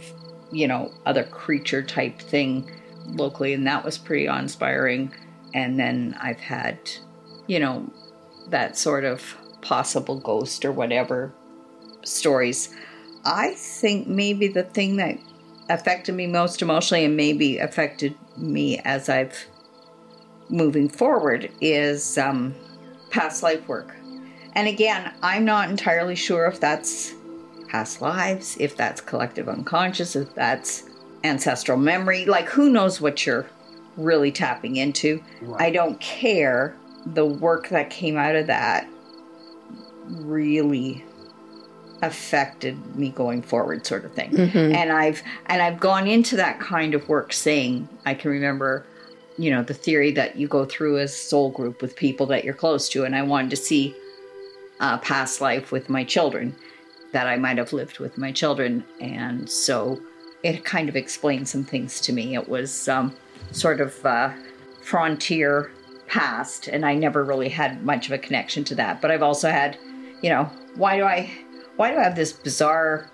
you 0.51 0.67
know, 0.67 0.91
other 1.05 1.23
creature 1.23 1.83
type 1.83 2.19
thing 2.19 2.69
locally, 3.05 3.53
and 3.53 3.65
that 3.67 3.83
was 3.83 3.97
pretty 3.97 4.27
awe 4.27 4.39
inspiring. 4.39 5.13
And 5.53 5.79
then 5.79 6.17
I've 6.21 6.39
had, 6.39 6.77
you 7.47 7.59
know, 7.59 7.91
that 8.49 8.77
sort 8.77 9.03
of 9.05 9.35
possible 9.61 10.19
ghost 10.19 10.65
or 10.65 10.71
whatever 10.71 11.33
stories. 12.03 12.73
I 13.25 13.53
think 13.55 14.07
maybe 14.07 14.47
the 14.47 14.63
thing 14.63 14.97
that 14.97 15.17
affected 15.69 16.15
me 16.15 16.27
most 16.27 16.61
emotionally 16.61 17.05
and 17.05 17.17
maybe 17.17 17.57
affected 17.57 18.15
me 18.37 18.79
as 18.79 19.09
I've 19.09 19.47
moving 20.49 20.87
forward 20.87 21.51
is 21.59 22.17
um, 22.17 22.55
past 23.09 23.43
life 23.43 23.67
work. 23.67 23.95
And 24.53 24.67
again, 24.67 25.13
I'm 25.21 25.45
not 25.45 25.69
entirely 25.69 26.15
sure 26.15 26.45
if 26.47 26.59
that's 26.59 27.13
past 27.67 28.01
lives, 28.01 28.57
if 28.59 28.75
that's 28.75 29.01
collective 29.01 29.47
unconscious, 29.47 30.15
if 30.15 30.33
that's 30.33 30.83
ancestral 31.23 31.77
memory. 31.77 32.25
Like, 32.25 32.49
who 32.49 32.69
knows 32.69 32.99
what 32.99 33.25
you're 33.25 33.47
really 33.97 34.31
tapping 34.31 34.77
into? 34.77 35.23
I 35.57 35.69
don't 35.69 35.99
care. 35.99 36.75
The 37.05 37.25
work 37.25 37.69
that 37.69 37.89
came 37.89 38.17
out 38.17 38.35
of 38.35 38.47
that 38.47 38.87
really 40.09 41.03
affected 42.01 42.95
me 42.95 43.09
going 43.09 43.41
forward 43.41 43.85
sort 43.85 44.05
of 44.05 44.13
thing 44.13 44.29
mm-hmm. 44.29 44.75
and 44.75 44.91
i've 44.91 45.23
and 45.47 45.63
i've 45.63 45.79
gone 45.79 46.07
into 46.07 46.35
that 46.35 46.59
kind 46.59 46.93
of 46.93 47.09
work 47.09 47.33
saying 47.33 47.89
i 48.05 48.13
can 48.13 48.29
remember 48.29 48.85
you 49.37 49.51
know 49.51 49.63
the 49.63 49.73
theory 49.73 50.11
that 50.11 50.35
you 50.35 50.47
go 50.47 50.65
through 50.65 50.99
as 50.99 51.15
soul 51.15 51.49
group 51.51 51.81
with 51.81 51.95
people 51.95 52.25
that 52.25 52.43
you're 52.43 52.53
close 52.53 52.89
to 52.89 53.03
and 53.03 53.15
i 53.15 53.21
wanted 53.21 53.49
to 53.49 53.55
see 53.55 53.95
a 54.79 54.97
past 54.97 55.41
life 55.41 55.71
with 55.71 55.89
my 55.89 56.03
children 56.03 56.55
that 57.11 57.27
i 57.27 57.35
might 57.35 57.57
have 57.57 57.73
lived 57.73 57.99
with 57.99 58.17
my 58.17 58.31
children. 58.31 58.83
And 58.99 59.49
so 59.49 60.01
it 60.43 60.63
kind 60.63 60.89
of 60.89 60.95
explained 60.95 61.47
some 61.47 61.63
things 61.63 61.99
to 62.01 62.13
me. 62.13 62.35
It 62.35 62.47
was 62.47 62.87
um, 62.87 63.15
sort 63.51 63.81
of 63.81 64.05
uh, 64.05 64.31
frontier 64.81 65.71
past 66.07 66.69
and 66.69 66.85
i 66.85 66.95
never 66.95 67.25
really 67.25 67.49
had 67.49 67.83
much 67.83 68.05
of 68.05 68.13
a 68.13 68.17
connection 68.17 68.63
to 68.63 68.75
that. 68.75 69.01
But 69.01 69.11
i've 69.11 69.23
also 69.23 69.49
had 69.49 69.77
you 70.21 70.29
know 70.29 70.45
why 70.75 70.95
do 70.97 71.03
i 71.03 71.29
why 71.75 71.91
do 71.91 71.97
i 71.97 72.03
have 72.03 72.15
this 72.15 72.31
bizarre 72.31 73.09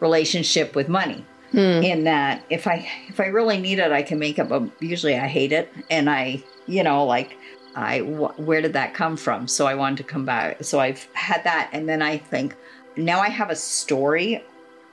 relationship 0.00 0.76
with 0.76 0.88
money 0.88 1.24
Hmm. 1.54 1.84
in 1.84 2.02
that 2.02 2.44
if 2.50 2.66
i 2.66 2.84
if 3.06 3.20
i 3.20 3.26
really 3.26 3.58
need 3.58 3.78
it 3.78 3.92
i 3.92 4.02
can 4.02 4.18
make 4.18 4.40
it 4.40 4.48
but 4.48 4.64
usually 4.82 5.14
i 5.14 5.28
hate 5.28 5.52
it 5.52 5.72
and 5.88 6.10
i 6.10 6.42
you 6.66 6.82
know 6.82 7.04
like 7.04 7.38
i 7.76 8.00
wh- 8.00 8.36
where 8.40 8.60
did 8.60 8.72
that 8.72 8.92
come 8.92 9.16
from 9.16 9.46
so 9.46 9.64
i 9.64 9.72
wanted 9.72 9.98
to 9.98 10.02
come 10.02 10.24
back 10.24 10.64
so 10.64 10.80
i've 10.80 11.06
had 11.12 11.44
that 11.44 11.70
and 11.72 11.88
then 11.88 12.02
i 12.02 12.18
think 12.18 12.56
now 12.96 13.20
i 13.20 13.28
have 13.28 13.50
a 13.50 13.54
story 13.54 14.42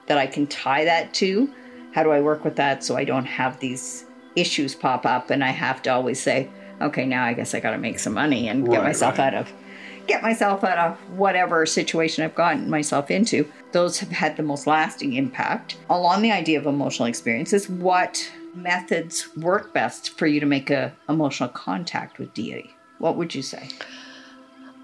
that 0.05 0.19
i 0.19 0.27
can 0.27 0.45
tie 0.45 0.85
that 0.85 1.11
to 1.15 1.51
how 1.95 2.03
do 2.03 2.11
i 2.11 2.21
work 2.21 2.45
with 2.45 2.57
that 2.57 2.83
so 2.83 2.95
i 2.95 3.03
don't 3.03 3.25
have 3.25 3.59
these 3.59 4.05
issues 4.35 4.75
pop 4.75 5.03
up 5.03 5.31
and 5.31 5.43
i 5.43 5.49
have 5.49 5.81
to 5.81 5.89
always 5.89 6.21
say 6.21 6.47
okay 6.79 7.07
now 7.07 7.25
i 7.25 7.33
guess 7.33 7.55
i 7.55 7.59
got 7.59 7.71
to 7.71 7.79
make 7.79 7.97
some 7.97 8.13
money 8.13 8.47
and 8.47 8.69
get 8.69 8.83
myself 8.83 9.17
right. 9.17 9.33
out 9.33 9.33
of 9.33 9.51
get 10.07 10.21
myself 10.21 10.63
out 10.63 10.77
of 10.77 10.97
whatever 11.17 11.65
situation 11.65 12.23
I've 12.23 12.35
gotten 12.35 12.69
myself 12.69 13.11
into. 13.11 13.49
Those 13.71 13.99
have 13.99 14.09
had 14.09 14.37
the 14.37 14.43
most 14.43 14.67
lasting 14.67 15.13
impact. 15.13 15.77
Along 15.89 16.21
the 16.21 16.31
idea 16.31 16.59
of 16.59 16.65
emotional 16.65 17.07
experiences, 17.07 17.69
what 17.69 18.29
methods 18.53 19.29
work 19.37 19.73
best 19.73 20.17
for 20.17 20.27
you 20.27 20.39
to 20.39 20.45
make 20.45 20.69
a 20.69 20.93
emotional 21.07 21.49
contact 21.49 22.19
with 22.19 22.33
deity? 22.33 22.75
What 22.99 23.15
would 23.17 23.33
you 23.33 23.41
say? 23.41 23.69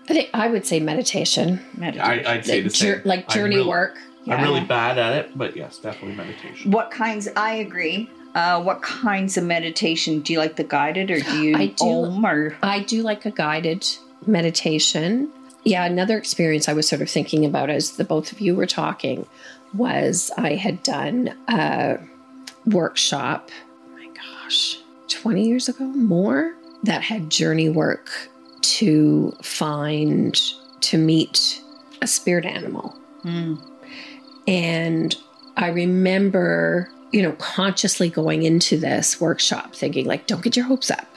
I 0.09 0.13
think 0.13 0.29
I 0.33 0.47
would 0.47 0.65
say 0.65 0.79
meditation, 0.79 1.59
I, 1.81 2.23
I'd 2.25 2.45
say 2.45 2.61
the 2.61 2.69
like, 2.69 2.73
jour- 2.73 2.95
same. 2.99 3.01
like 3.05 3.25
I'm 3.29 3.33
journey 3.35 3.55
really- 3.57 3.67
work. 3.67 3.97
I'm 4.29 4.41
really 4.43 4.59
bad 4.65 4.97
at 4.97 5.13
it, 5.13 5.37
but 5.37 5.55
yes, 5.55 5.77
definitely 5.77 6.15
meditation. 6.17 6.71
What 6.71 6.91
kinds? 6.91 7.29
I 7.37 7.55
agree. 7.55 8.09
Uh, 8.35 8.61
what 8.61 8.81
kinds 8.81 9.37
of 9.37 9.45
meditation 9.45 10.19
do 10.19 10.33
you 10.33 10.39
like? 10.39 10.57
The 10.57 10.65
guided, 10.65 11.09
or 11.11 11.21
do 11.21 11.41
you 11.41 11.55
I 11.57 11.67
do- 11.67 11.85
om 11.85 12.25
or 12.25 12.57
I 12.61 12.81
do 12.81 13.03
like 13.03 13.25
a 13.25 13.31
guided 13.31 13.87
meditation. 14.25 15.31
Yeah, 15.67 15.83
another 15.83 16.17
experience 16.17 16.69
I 16.69 16.73
was 16.73 16.87
sort 16.87 17.01
of 17.01 17.09
thinking 17.09 17.43
about 17.43 17.69
as 17.69 17.97
the 17.97 18.05
both 18.05 18.31
of 18.31 18.39
you 18.39 18.55
were 18.55 18.65
talking 18.65 19.27
was 19.73 20.31
I 20.37 20.55
had 20.55 20.81
done 20.81 21.35
a 21.49 21.99
workshop, 22.65 23.51
oh 23.85 23.89
my 23.97 24.07
gosh, 24.07 24.79
20 25.09 25.45
years 25.45 25.67
ago, 25.67 25.83
more, 25.83 26.55
that 26.83 27.01
had 27.01 27.29
journey 27.29 27.67
work 27.67 28.09
to 28.61 29.35
find, 29.41 30.39
to 30.79 30.97
meet 30.97 31.61
a 32.01 32.07
spirit 32.07 32.45
animal. 32.45 32.91
Hmm. 33.23 33.55
And 34.47 35.17
I 35.57 35.67
remember, 35.67 36.89
you 37.11 37.21
know, 37.21 37.33
consciously 37.33 38.09
going 38.09 38.43
into 38.43 38.79
this 38.79 39.19
workshop 39.19 39.75
thinking, 39.75 40.05
like, 40.05 40.27
don't 40.27 40.41
get 40.41 40.55
your 40.55 40.67
hopes 40.67 40.89
up. 40.89 41.13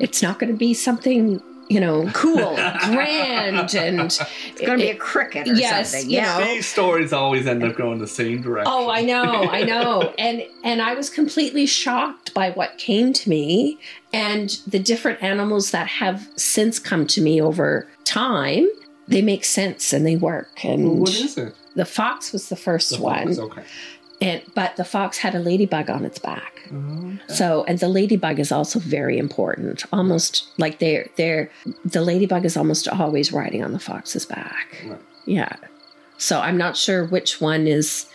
It's 0.00 0.22
not 0.22 0.40
going 0.40 0.50
to 0.50 0.58
be 0.58 0.74
something 0.74 1.40
you 1.68 1.80
know, 1.80 2.10
cool, 2.12 2.54
grand, 2.90 3.74
and 3.74 4.00
It's 4.02 4.60
going 4.60 4.78
to 4.78 4.84
be 4.84 4.90
a 4.90 4.96
cricket 4.96 5.48
or 5.48 5.54
Yes, 5.54 5.92
something. 5.92 6.10
you 6.10 6.20
know. 6.20 6.44
These 6.44 6.66
stories 6.66 7.12
always 7.12 7.46
end 7.46 7.64
up 7.64 7.76
going 7.76 7.98
the 7.98 8.06
same 8.06 8.42
direction. 8.42 8.72
Oh, 8.74 8.90
I 8.90 9.02
know, 9.02 9.48
I 9.50 9.62
know. 9.72 10.12
And 10.18 10.44
and 10.64 10.82
I 10.82 10.94
was 10.94 11.08
completely 11.10 11.66
shocked 11.66 12.34
by 12.34 12.50
what 12.50 12.78
came 12.78 13.12
to 13.14 13.28
me 13.30 13.78
and 14.12 14.50
the 14.66 14.78
different 14.78 15.22
animals 15.22 15.70
that 15.70 15.86
have 15.88 16.28
since 16.36 16.78
come 16.78 17.06
to 17.08 17.20
me 17.20 17.40
over 17.40 17.88
time. 18.04 18.68
They 19.08 19.20
make 19.22 19.44
sense 19.44 19.92
and 19.92 20.06
they 20.06 20.16
work. 20.16 20.64
And 20.64 21.00
what 21.00 21.10
is 21.14 21.36
it? 21.36 21.54
the 21.74 21.84
fox 21.86 22.32
was 22.32 22.48
the 22.50 22.56
first 22.56 22.90
The 22.90 23.02
one. 23.02 23.26
fox, 23.28 23.38
Okay. 23.38 23.62
And 24.22 24.42
but 24.54 24.76
the 24.76 24.84
fox 24.84 25.18
had 25.18 25.34
a 25.34 25.40
ladybug 25.40 25.90
on 25.90 26.04
its 26.04 26.18
back. 26.18 26.60
Mhm. 26.68 27.18
So 27.28 27.64
and 27.64 27.78
the 27.78 27.88
ladybug 27.88 28.38
is 28.38 28.52
also 28.52 28.78
very 28.78 29.18
important. 29.18 29.84
Almost 29.92 30.46
like 30.58 30.78
they're 30.78 31.08
they're 31.16 31.50
the 31.84 32.02
ladybug 32.02 32.44
is 32.44 32.56
almost 32.56 32.88
always 32.88 33.32
riding 33.32 33.64
on 33.64 33.72
the 33.72 33.80
fox's 33.80 34.24
back. 34.24 34.76
Right. 34.86 35.00
Yeah. 35.26 35.56
So 36.18 36.40
I'm 36.40 36.56
not 36.56 36.76
sure 36.76 37.04
which 37.04 37.40
one 37.40 37.66
is 37.66 38.06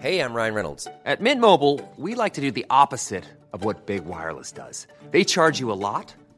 Hey, 0.00 0.20
I'm 0.20 0.32
Ryan 0.32 0.54
Reynolds. 0.54 0.86
At 1.04 1.20
Mint 1.20 1.40
Mobile, 1.40 1.80
we 1.96 2.14
like 2.14 2.34
to 2.34 2.40
do 2.40 2.52
the 2.52 2.64
opposite 2.70 3.24
of 3.52 3.64
what 3.64 3.86
Big 3.86 4.04
Wireless 4.04 4.52
does. 4.52 4.86
They 5.10 5.24
charge 5.24 5.58
you 5.58 5.72
a 5.72 5.80
lot, 5.88 6.14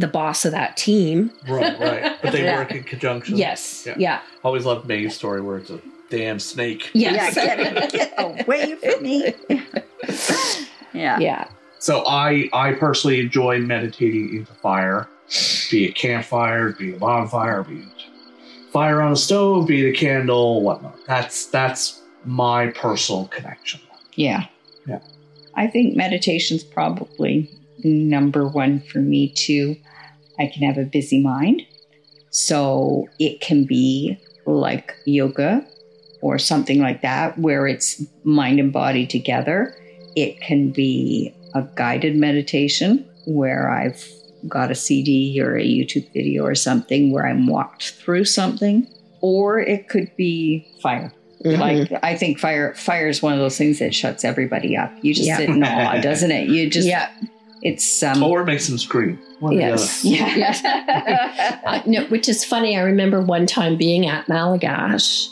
The 0.00 0.08
boss 0.08 0.44
of 0.44 0.52
that 0.52 0.76
team. 0.76 1.30
Right, 1.48 1.78
right. 1.78 2.16
But 2.22 2.32
they 2.32 2.44
Yeah. 2.44 2.56
work 2.58 2.72
in 2.72 2.82
conjunction. 2.84 3.36
Yes. 3.36 3.84
Yeah. 3.86 3.94
Yeah. 3.98 4.20
Always 4.42 4.64
loved 4.64 4.86
May's 4.88 5.14
story 5.14 5.40
where 5.40 5.58
it's 5.58 5.70
a 5.70 5.80
damn 6.10 6.38
snake. 6.40 6.90
Yes. 6.92 7.36
Yeah, 7.36 7.56
get, 7.56 7.92
get 7.92 8.14
away 8.18 8.74
from 8.76 9.02
me. 9.02 9.34
yeah. 10.92 11.18
yeah. 11.18 11.48
So 11.78 12.04
I 12.06 12.48
I 12.52 12.72
personally 12.72 13.20
enjoy 13.20 13.58
meditating 13.60 14.34
into 14.34 14.52
fire, 14.54 15.08
be 15.70 15.86
it 15.86 15.94
campfire, 15.94 16.72
be 16.72 16.90
it 16.90 16.98
bonfire, 17.00 17.62
be 17.62 17.76
it 17.80 18.70
fire 18.72 19.00
on 19.00 19.12
a 19.12 19.16
stove, 19.16 19.66
be 19.66 19.86
it 19.86 19.90
a 19.90 19.96
candle, 19.96 20.62
whatnot. 20.62 20.98
That's 21.06 21.46
that's 21.46 22.00
my 22.24 22.68
personal 22.68 23.26
connection. 23.28 23.80
Yeah. 24.14 24.46
Yeah. 24.86 25.00
I 25.54 25.66
think 25.68 25.96
meditation's 25.96 26.62
probably 26.64 27.50
number 27.82 28.46
one 28.46 28.80
for 28.80 28.98
me 28.98 29.30
too. 29.30 29.76
I 30.40 30.46
can 30.46 30.62
have 30.62 30.78
a 30.78 30.84
busy 30.84 31.20
mind. 31.22 31.62
So 32.30 33.08
it 33.18 33.40
can 33.40 33.64
be 33.64 34.18
like 34.46 34.94
yoga 35.04 35.66
or 36.22 36.38
something 36.38 36.80
like 36.80 37.02
that, 37.02 37.38
where 37.38 37.66
it's 37.66 38.02
mind 38.24 38.58
and 38.60 38.72
body 38.72 39.06
together. 39.06 39.74
It 40.16 40.40
can 40.40 40.70
be 40.70 41.34
a 41.54 41.62
guided 41.76 42.16
meditation 42.16 43.04
where 43.26 43.70
I've 43.70 44.04
got 44.48 44.70
a 44.70 44.74
CD 44.74 45.40
or 45.40 45.56
a 45.56 45.64
YouTube 45.64 46.12
video 46.12 46.44
or 46.44 46.54
something 46.54 47.12
where 47.12 47.26
I'm 47.26 47.46
walked 47.46 47.90
through 47.92 48.24
something. 48.24 48.86
Or 49.20 49.60
it 49.60 49.88
could 49.88 50.10
be 50.16 50.66
fire. 50.82 51.12
Mhm. 51.44 51.58
Like 51.58 51.92
I 52.02 52.16
think 52.16 52.38
fire 52.38 52.74
fire 52.74 53.08
is 53.08 53.22
one 53.22 53.32
of 53.34 53.38
those 53.38 53.56
things 53.58 53.78
that 53.78 53.94
shuts 53.94 54.24
everybody 54.24 54.76
up. 54.76 54.92
You 55.02 55.14
just 55.14 55.26
Yeah. 55.26 55.36
sit 55.38 55.48
in 55.50 55.62
awe, 55.64 56.00
doesn't 56.00 56.30
it? 56.30 56.48
You 56.48 56.68
just 56.70 56.86
yeah. 56.88 57.08
It's 57.62 58.02
um 58.02 58.22
or 58.22 58.42
it 58.42 58.46
makes 58.46 58.66
them 58.68 58.78
scream. 58.78 59.18
One 59.40 59.54
or 59.54 59.56
the 59.56 59.62
Yes. 59.62 60.04
yeah. 60.04 60.36
Yes. 60.36 60.62
Uh, 61.64 61.82
no, 61.86 62.04
which 62.06 62.28
is 62.28 62.44
funny. 62.44 62.76
I 62.76 62.80
remember 62.80 63.20
one 63.20 63.46
time 63.46 63.76
being 63.76 64.06
at 64.06 64.26
Malagash 64.26 65.28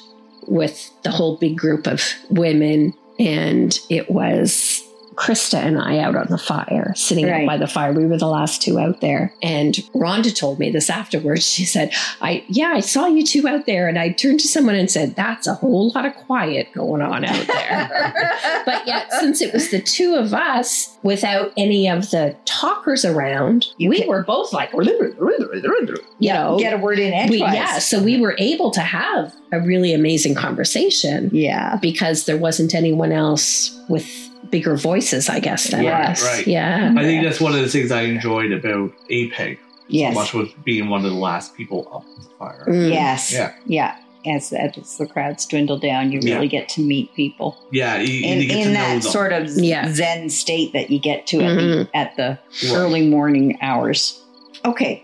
with 0.46 0.90
the 1.02 1.10
whole 1.10 1.36
big 1.36 1.56
group 1.56 1.86
of 1.86 2.02
women, 2.30 2.94
and 3.18 3.78
it 3.88 4.10
was 4.10 4.82
Krista 5.18 5.58
and 5.58 5.78
I 5.80 5.98
out 5.98 6.14
on 6.16 6.28
the 6.28 6.38
fire, 6.38 6.92
sitting 6.96 7.26
Right. 7.26 7.46
by 7.46 7.56
the 7.56 7.66
fire. 7.66 7.92
We 7.92 8.06
were 8.06 8.16
the 8.18 8.28
last 8.28 8.62
two 8.62 8.78
out 8.78 9.00
there. 9.00 9.32
And 9.42 9.74
Rhonda 9.94 10.34
told 10.34 10.58
me 10.58 10.70
this 10.70 10.88
afterwards. 10.88 11.44
She 11.44 11.64
said, 11.64 11.92
I 12.20 12.44
yeah, 12.48 12.68
I 12.74 12.80
saw 12.80 13.06
you 13.06 13.24
two 13.24 13.46
out 13.48 13.66
there. 13.66 13.88
And 13.88 13.98
I 13.98 14.10
turned 14.10 14.40
to 14.40 14.48
someone 14.48 14.74
and 14.76 14.90
said, 14.90 15.16
That's 15.16 15.46
a 15.46 15.54
whole 15.54 15.90
lot 15.94 16.06
of 16.06 16.14
quiet 16.14 16.68
going 16.72 17.02
on 17.02 17.24
out 17.24 17.46
there. 17.46 18.62
but 18.66 18.86
yet, 18.86 19.12
since 19.20 19.40
it 19.42 19.52
was 19.52 19.70
the 19.70 19.80
two 19.80 20.14
of 20.14 20.32
us 20.32 20.96
without 21.02 21.52
any 21.56 21.88
of 21.88 22.10
the 22.10 22.36
talkers 22.44 23.04
around, 23.04 23.66
You 23.76 23.88
we 23.90 23.98
can- 24.00 24.08
were 24.08 24.22
both 24.22 24.52
like, 24.52 24.72
you 24.72 26.32
know, 26.32 26.58
Get 26.58 26.72
a 26.74 26.78
word 26.78 26.98
in 26.98 27.12
edgewise. 27.12 27.54
yeah. 27.54 27.78
So 27.78 28.02
we 28.02 28.20
were 28.20 28.34
able 28.38 28.70
to 28.72 28.80
have 28.80 29.34
a 29.52 29.60
really 29.60 29.92
amazing 29.94 30.34
conversation 30.34 31.30
Yeah. 31.32 31.76
because 31.80 32.24
there 32.26 32.36
wasn't 32.36 32.74
anyone 32.74 33.12
else 33.12 33.78
with 33.88 34.27
bigger 34.50 34.76
voices, 34.76 35.28
I 35.28 35.40
guess, 35.40 35.70
than 35.70 35.84
Yeah, 35.84 36.10
us. 36.10 36.22
right. 36.24 36.46
Yeah. 36.46 36.92
I 36.96 37.02
think 37.02 37.24
that's 37.24 37.40
one 37.40 37.54
of 37.54 37.60
the 37.60 37.68
things 37.68 37.90
I 37.92 38.02
enjoyed 38.02 38.52
about 38.52 38.92
APEG 39.10 39.58
Yes. 39.88 40.14
so 40.14 40.20
much 40.20 40.34
was 40.34 40.48
being 40.64 40.88
one 40.88 41.04
of 41.04 41.10
the 41.10 41.16
last 41.18 41.54
people 41.56 41.88
up 41.92 42.04
the 42.16 42.28
fire. 42.38 42.64
Mm. 42.68 42.90
Yes. 42.92 43.32
Yeah. 43.32 43.52
Yeah. 43.66 43.96
As, 44.26 44.52
as 44.52 44.98
the 44.98 45.06
crowds 45.06 45.46
dwindle 45.46 45.78
down, 45.78 46.12
you 46.12 46.18
Yeah. 46.22 46.34
really 46.34 46.48
get 46.48 46.68
to 46.70 46.80
meet 46.82 47.14
people 47.14 47.56
Yeah, 47.72 47.98
you, 48.00 48.26
in, 48.28 48.42
you 48.42 48.48
get 48.48 48.54
to 48.54 48.60
in 48.60 48.66
know 48.74 48.80
that 48.80 49.02
them. 49.02 49.10
sort 49.12 49.32
of 49.32 49.48
Yeah. 49.56 49.90
zen 49.92 50.28
state 50.28 50.72
that 50.72 50.90
you 50.90 50.98
get 50.98 51.26
to 51.28 51.40
at, 51.40 51.54
the, 51.56 51.62
Mhm. 51.62 51.88
at 51.94 52.16
the 52.16 52.38
Right. 52.68 52.76
early 52.76 53.06
morning 53.06 53.56
hours. 53.62 54.20
Okay. 54.64 55.02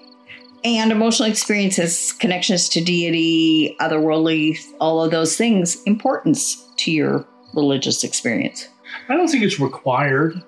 And 0.64 0.90
emotional 0.90 1.28
experiences, 1.28 2.12
connections 2.12 2.68
to 2.70 2.80
deity, 2.83 3.76
otherworldly, 3.80 4.59
all 4.80 5.02
of 5.02 5.11
those 5.11 5.37
things, 5.37 5.83
importance 5.85 6.62
to 6.78 6.90
your 6.90 7.26
religious 7.54 8.02
experience. 8.02 8.68
I 9.08 9.14
don't 9.16 9.28
think 9.28 9.44
it's 9.44 9.60
required. 9.60 10.42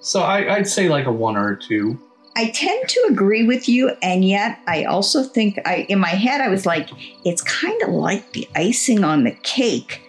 So 0.00 0.20
I, 0.22 0.56
I'd 0.56 0.68
say 0.68 0.88
like 0.88 1.06
a 1.06 1.12
one 1.12 1.36
or 1.36 1.50
a 1.50 1.58
two. 1.58 1.98
I 2.36 2.50
tend 2.50 2.88
to 2.88 3.06
agree 3.10 3.46
with 3.46 3.68
you, 3.68 3.90
and 4.02 4.24
yet 4.24 4.58
I 4.66 4.84
also 4.84 5.22
think 5.22 5.58
I 5.64 5.86
in 5.88 6.00
my 6.00 6.08
head 6.08 6.40
I 6.40 6.48
was 6.48 6.66
like, 6.66 6.90
it's 7.24 7.42
kind 7.42 7.80
of 7.82 7.90
like 7.90 8.32
the 8.32 8.48
icing 8.56 9.04
on 9.04 9.24
the 9.24 9.30
cake. 9.42 10.00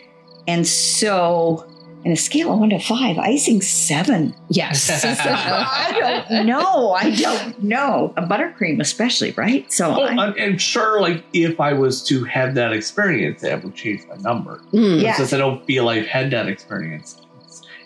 And 0.47 0.65
so 0.67 1.67
in 2.03 2.11
a 2.11 2.15
scale 2.15 2.53
of 2.53 2.59
one 2.59 2.69
to 2.69 2.79
five, 2.79 3.17
icing 3.17 3.61
seven. 3.61 4.35
Yes. 4.49 4.89
I 5.25 6.25
don't 6.27 6.45
know. 6.45 6.91
I 6.91 7.09
don't 7.09 7.63
know. 7.63 8.13
A 8.15 8.21
buttercream, 8.21 8.79
especially, 8.79 9.31
right? 9.31 9.71
So 9.71 9.95
Oh, 9.95 10.03
I, 10.03 10.27
and, 10.27 10.37
and 10.37 10.61
sure, 10.61 11.01
like 11.01 11.23
if 11.33 11.59
I 11.59 11.73
was 11.73 12.03
to 12.07 12.23
have 12.25 12.53
that 12.55 12.73
experience, 12.73 13.41
that 13.41 13.63
would 13.63 13.73
change 13.73 14.05
my 14.07 14.17
number. 14.17 14.61
Mm. 14.71 15.01
Yeah. 15.01 15.15
Since 15.15 15.33
I 15.33 15.37
don't 15.39 15.65
feel 15.65 15.89
I've 15.89 16.05
had 16.05 16.29
that 16.31 16.47
experience, 16.47 17.21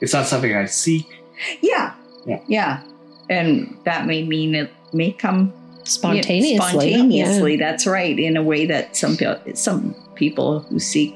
it's, 0.01 0.03
it's 0.03 0.13
not 0.13 0.25
something 0.27 0.55
I 0.55 0.65
seek. 0.65 1.07
yeah, 1.61 1.93
Yeah. 2.25 2.41
yeah, 2.47 2.83
and 3.29 3.77
that 3.85 4.05
may 4.07 4.23
mean 4.23 4.55
it 4.55 4.71
may 4.93 5.11
come 5.11 5.53
Spontaneously. 5.83 6.57
spontaneously. 6.57 7.57
That's 7.57 7.87
right. 7.87 8.17
In 8.19 8.37
a 8.37 8.43
way 8.43 8.65
that 8.67 8.95
some 8.95 9.17
people 9.17 9.39
some 9.55 9.95
people 10.15 10.59
who 10.61 10.79
seek 10.79 11.15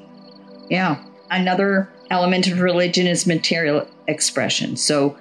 yeah. 0.69 1.03
Another 1.29 1.91
element 2.09 2.47
of 2.47 2.59
religion 2.59 3.05
is 3.05 3.27
material 3.27 3.87
expression. 4.07 4.75
So 4.77 5.15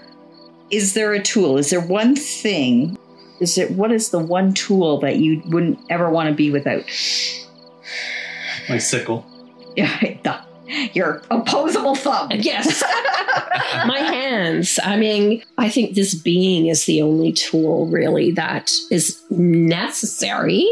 is 0.71 0.95
there 0.95 1.13
a 1.13 1.21
tool? 1.23 1.59
Is 1.59 1.69
there 1.71 1.81
one 1.81 2.17
thing? 2.17 2.97
Is 3.41 3.59
it 3.59 3.73
what 3.73 3.93
is 3.93 4.11
the 4.11 4.19
one 4.21 4.55
tool 4.55 5.01
that 5.01 5.17
you 5.17 5.43
wouldn't 5.47 5.79
ever 5.91 6.09
want 6.09 6.29
to 6.31 6.35
be 6.35 6.51
without? 6.51 6.85
My 8.69 8.79
sickle. 8.79 9.27
yeah 9.77 9.99
the- 10.23 10.41
your 10.93 11.23
opposable 11.31 11.95
thumb. 11.95 12.31
Yes. 12.43 12.83
My 13.87 13.99
hands. 13.99 14.79
I 14.83 14.97
mean, 14.97 15.43
I 15.59 15.69
think 15.69 15.95
this 15.95 16.15
being 16.15 16.67
is 16.67 16.87
the 16.87 17.03
only 17.03 17.33
tool 17.33 17.87
really 17.87 18.33
that 18.33 18.73
is 18.91 19.23
necessary. 19.31 20.69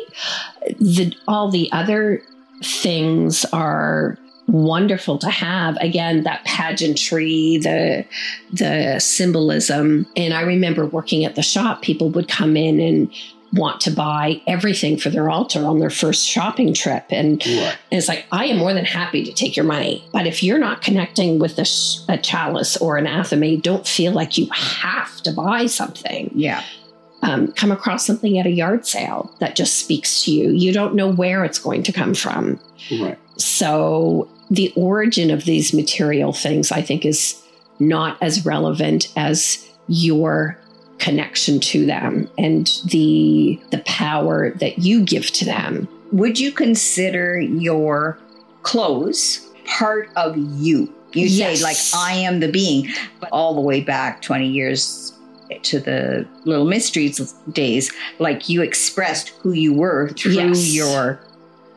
The 0.81 1.15
all 1.29 1.51
the 1.51 1.71
other 1.73 2.23
things 2.63 3.45
are 3.53 4.19
wonderful 4.49 5.17
to 5.19 5.31
have 5.31 5.77
again 5.77 6.25
that 6.25 6.45
pageantry 6.45 7.59
the 7.59 8.05
the 8.53 8.99
symbolism 8.99 10.05
and 10.17 10.35
i 10.35 10.41
remember 10.41 10.85
working 10.87 11.25
at 11.25 11.37
the 11.37 11.43
shop 11.43 11.83
people 11.83 12.11
would 12.11 12.27
come 12.27 12.57
in 12.57 12.81
and 12.81 13.13
want 13.53 13.81
to 13.81 13.91
buy 13.91 14.41
everything 14.47 14.97
for 14.97 15.11
their 15.11 15.29
altar 15.29 15.65
on 15.67 15.81
their 15.81 15.91
first 15.91 16.25
shopping 16.27 16.73
trip 16.73 17.05
and 17.11 17.45
Right. 17.45 17.77
and 17.91 17.99
it's 17.99 18.07
like, 18.09 18.25
I 18.31 18.45
am 18.47 18.59
more 18.59 18.73
than 18.73 18.85
happy 18.85 19.25
to 19.25 19.33
take 19.33 19.57
your 19.57 19.65
money. 19.67 20.05
But 20.13 20.27
if 20.27 20.43
you're 20.43 20.59
not 20.59 20.83
connecting 20.83 21.39
with 21.41 21.59
a, 21.59 21.67
a 22.13 22.17
chalice 22.19 22.77
or 22.77 22.97
an 22.97 23.07
athame, 23.07 23.61
don't 23.61 23.87
feel 23.87 24.13
like 24.13 24.39
you 24.39 24.47
have 24.53 25.17
to 25.23 25.33
buy 25.33 25.67
something. 25.67 26.31
Yeah. 26.35 26.63
Um, 27.23 27.53
come 27.53 27.71
across 27.73 28.07
something 28.07 28.39
at 28.39 28.47
a 28.47 28.51
yard 28.51 28.87
sale 28.87 29.35
that 29.41 29.57
just 29.57 29.75
speaks 29.79 30.23
to 30.25 30.31
you. 30.33 30.51
You 30.51 30.73
don't 30.73 30.95
know 30.95 31.11
where 31.13 31.45
it's 31.45 31.59
going 31.59 31.83
to 31.83 31.93
come 31.93 32.15
from. 32.15 32.59
Right. 33.01 33.19
So 33.37 34.29
the 34.51 34.73
origin 34.77 35.31
of 35.31 35.45
these 35.45 35.75
material 35.75 36.33
things, 36.33 36.71
I 36.73 36.83
think, 36.83 37.05
is 37.05 37.43
not 37.79 38.17
as 38.23 38.47
relevant 38.47 39.13
as 39.17 39.67
your 39.89 40.57
connection 41.01 41.59
to 41.61 41.85
them 41.87 42.29
and 42.39 42.71
the 42.87 43.61
the 43.71 43.79
power 43.87 44.51
that 44.53 44.79
you 44.79 45.03
give 45.05 45.27
to 45.33 45.45
them. 45.45 45.89
Would 46.13 46.39
you 46.39 46.53
consider 46.53 47.39
your 47.41 48.19
clothes 48.63 49.47
part 49.65 50.11
of 50.17 50.37
you? 50.37 50.93
You 51.13 51.27
Yes. 51.27 51.59
say, 51.59 51.65
like, 51.65 51.77
I 51.95 52.19
am 52.21 52.39
the 52.41 52.49
being, 52.51 52.89
but 53.21 53.31
all 53.33 53.55
the 53.55 53.61
way 53.61 53.81
back 53.81 54.23
20 54.23 54.47
years 54.47 55.13
to 55.63 55.81
the 55.81 56.25
Little 56.45 56.65
Mysteries 56.67 57.33
days, 57.53 57.91
like 58.21 58.49
you 58.49 58.63
expressed 58.63 59.31
who 59.41 59.53
you 59.53 59.73
were 59.73 60.11
through 60.11 60.33
Yes. 60.35 60.69
your 60.73 61.21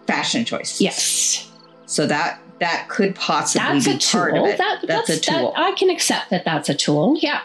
fashion 0.05 0.45
choices. 0.45 0.81
Yes. 0.81 1.49
So 1.87 2.05
that 2.07 2.39
that 2.59 2.87
could 2.87 3.15
possibly 3.15 3.67
That's 3.79 3.85
be 3.85 3.91
a 3.93 3.97
tool. 3.97 4.19
part 4.21 4.37
of 4.37 4.45
it. 4.45 4.57
That, 4.57 4.79
that's, 4.87 5.09
a 5.09 5.19
tool. 5.19 5.51
That, 5.55 5.59
I 5.59 5.71
can 5.73 5.89
accept 5.89 6.29
that 6.29 6.45
that's 6.45 6.69
a 6.69 6.75
tool. 6.75 7.17
Yeah. 7.19 7.41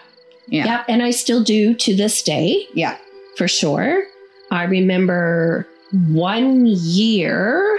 Yeah. 0.48 0.64
Yeah. 0.64 0.84
And 0.88 1.02
I 1.02 1.10
still 1.10 1.42
do 1.42 1.74
to 1.74 1.94
this 1.94 2.22
day, 2.22 2.66
Yeah. 2.74 2.96
for 3.36 3.48
sure. 3.48 4.02
I 4.50 4.64
remember 4.64 5.66
one 6.08 6.64
year 6.66 7.78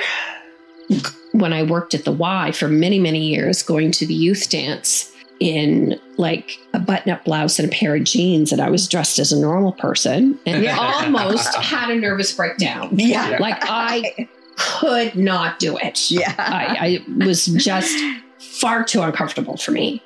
when 1.34 1.54
I 1.54 1.64
worked 1.64 1.94
at 1.94 2.06
the 2.06 2.12
Y 2.12 2.52
for 2.52 2.68
many, 2.68 3.00
many 3.00 3.28
years, 3.28 3.62
going 3.64 3.92
to 3.92 4.06
the 4.06 4.14
youth 4.14 4.50
dance 4.50 5.12
in 5.40 6.00
like 6.18 6.60
a 6.74 6.80
button 6.80 7.12
up 7.12 7.24
blouse 7.24 7.60
and 7.60 7.72
a 7.72 7.76
pair 7.76 7.96
of 7.96 8.04
jeans, 8.04 8.52
and 8.52 8.60
I 8.62 8.70
was 8.70 8.88
dressed 8.88 9.20
as 9.20 9.32
a 9.32 9.40
normal 9.40 9.72
person 9.72 10.38
and 10.46 10.68
almost 10.68 11.56
had 11.56 11.90
a 11.90 11.96
nervous 11.96 12.32
breakdown. 12.34 12.90
Yeah. 13.00 13.38
Like 13.40 13.58
I 13.62 14.28
could 14.58 15.16
not 15.16 15.60
do 15.60 15.78
it. 15.78 16.12
Yeah. 16.12 16.34
I, 16.38 17.00
I 17.16 17.24
was 17.26 17.46
just 17.46 17.98
far 18.40 18.84
too 18.84 19.02
uncomfortable 19.02 19.56
for 19.56 19.72
me. 19.72 20.04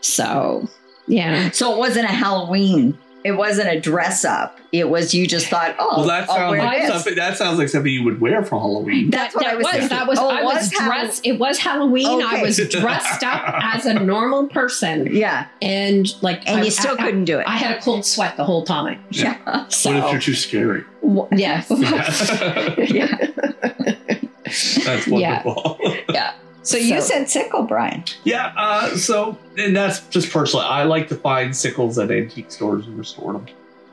So, 0.00 0.68
yeah. 1.10 1.50
So 1.50 1.72
it 1.74 1.78
wasn't 1.78 2.04
a 2.06 2.12
Halloween. 2.12 2.96
It 3.22 3.32
wasn't 3.32 3.68
a 3.68 3.78
dress 3.78 4.24
up. 4.24 4.58
It 4.72 4.88
was 4.88 5.12
you 5.12 5.26
just 5.26 5.48
thought, 5.48 5.76
oh, 5.78 5.98
Well, 5.98 6.06
that 6.06 6.30
I'll 6.30 6.36
sounds 6.36 6.50
wear 6.52 6.62
like 6.64 6.80
this. 6.80 6.90
something. 6.90 7.14
That 7.16 7.36
sounds 7.36 7.58
like 7.58 7.68
something 7.68 7.92
you 7.92 8.02
would 8.04 8.18
wear 8.18 8.42
for 8.42 8.58
Halloween. 8.58 9.10
That's 9.10 9.34
what 9.34 9.44
that 9.44 9.52
I 9.52 9.56
was 9.56 9.64
was 9.64 9.72
thinking. 9.72 9.88
that 9.90 10.06
was 10.06 10.18
Oh, 10.18 10.28
I 10.30 10.40
it 10.40 10.44
was, 10.44 10.54
was 10.54 10.72
Hall- 10.72 10.86
dressed. 10.88 11.26
It 11.26 11.38
was 11.38 11.58
Halloween. 11.58 12.22
I 12.22 12.40
was 12.40 12.56
dressed 12.56 13.22
up 13.22 13.42
as 13.62 13.84
a 13.84 13.92
normal 13.92 14.46
person, 14.46 15.14
Yeah. 15.14 15.48
and 15.60 16.06
like, 16.22 16.48
And 16.48 16.60
I, 16.60 16.64
you 16.64 16.70
still 16.70 16.94
I- 16.98 17.04
couldn't 17.04 17.26
do 17.26 17.38
it. 17.40 17.44
I 17.46 17.58
had 17.58 17.76
a 17.76 17.80
cold 17.82 18.06
sweat 18.06 18.38
the 18.38 18.44
whole 18.44 18.64
time. 18.64 19.04
yeah. 19.10 19.66
So 19.68 19.90
What 19.92 20.04
if 20.06 20.12
you're 20.12 20.20
too 20.22 20.34
scary? 20.34 20.84
w- 21.02 21.28
yeah, 21.32 21.62
yeah. 22.78 23.16
That's 24.84 25.06
wonderful. 25.06 25.78
yeah. 25.80 25.99
So 26.62 26.76
you 26.76 27.00
So- 27.00 27.06
said 27.08 27.30
sickle, 27.30 27.62
Brian. 27.62 28.04
Yeah, 28.24 28.52
uh, 28.56 28.96
so, 28.96 29.38
and 29.58 29.74
that's 29.74 30.00
just 30.08 30.30
personally. 30.32 30.66
I 30.66 30.84
like 30.84 31.08
to 31.08 31.14
find 31.16 31.56
sickles 31.56 31.98
at 31.98 32.10
antique 32.10 32.50
stores 32.50 32.86
and 32.86 32.98
restore 32.98 33.32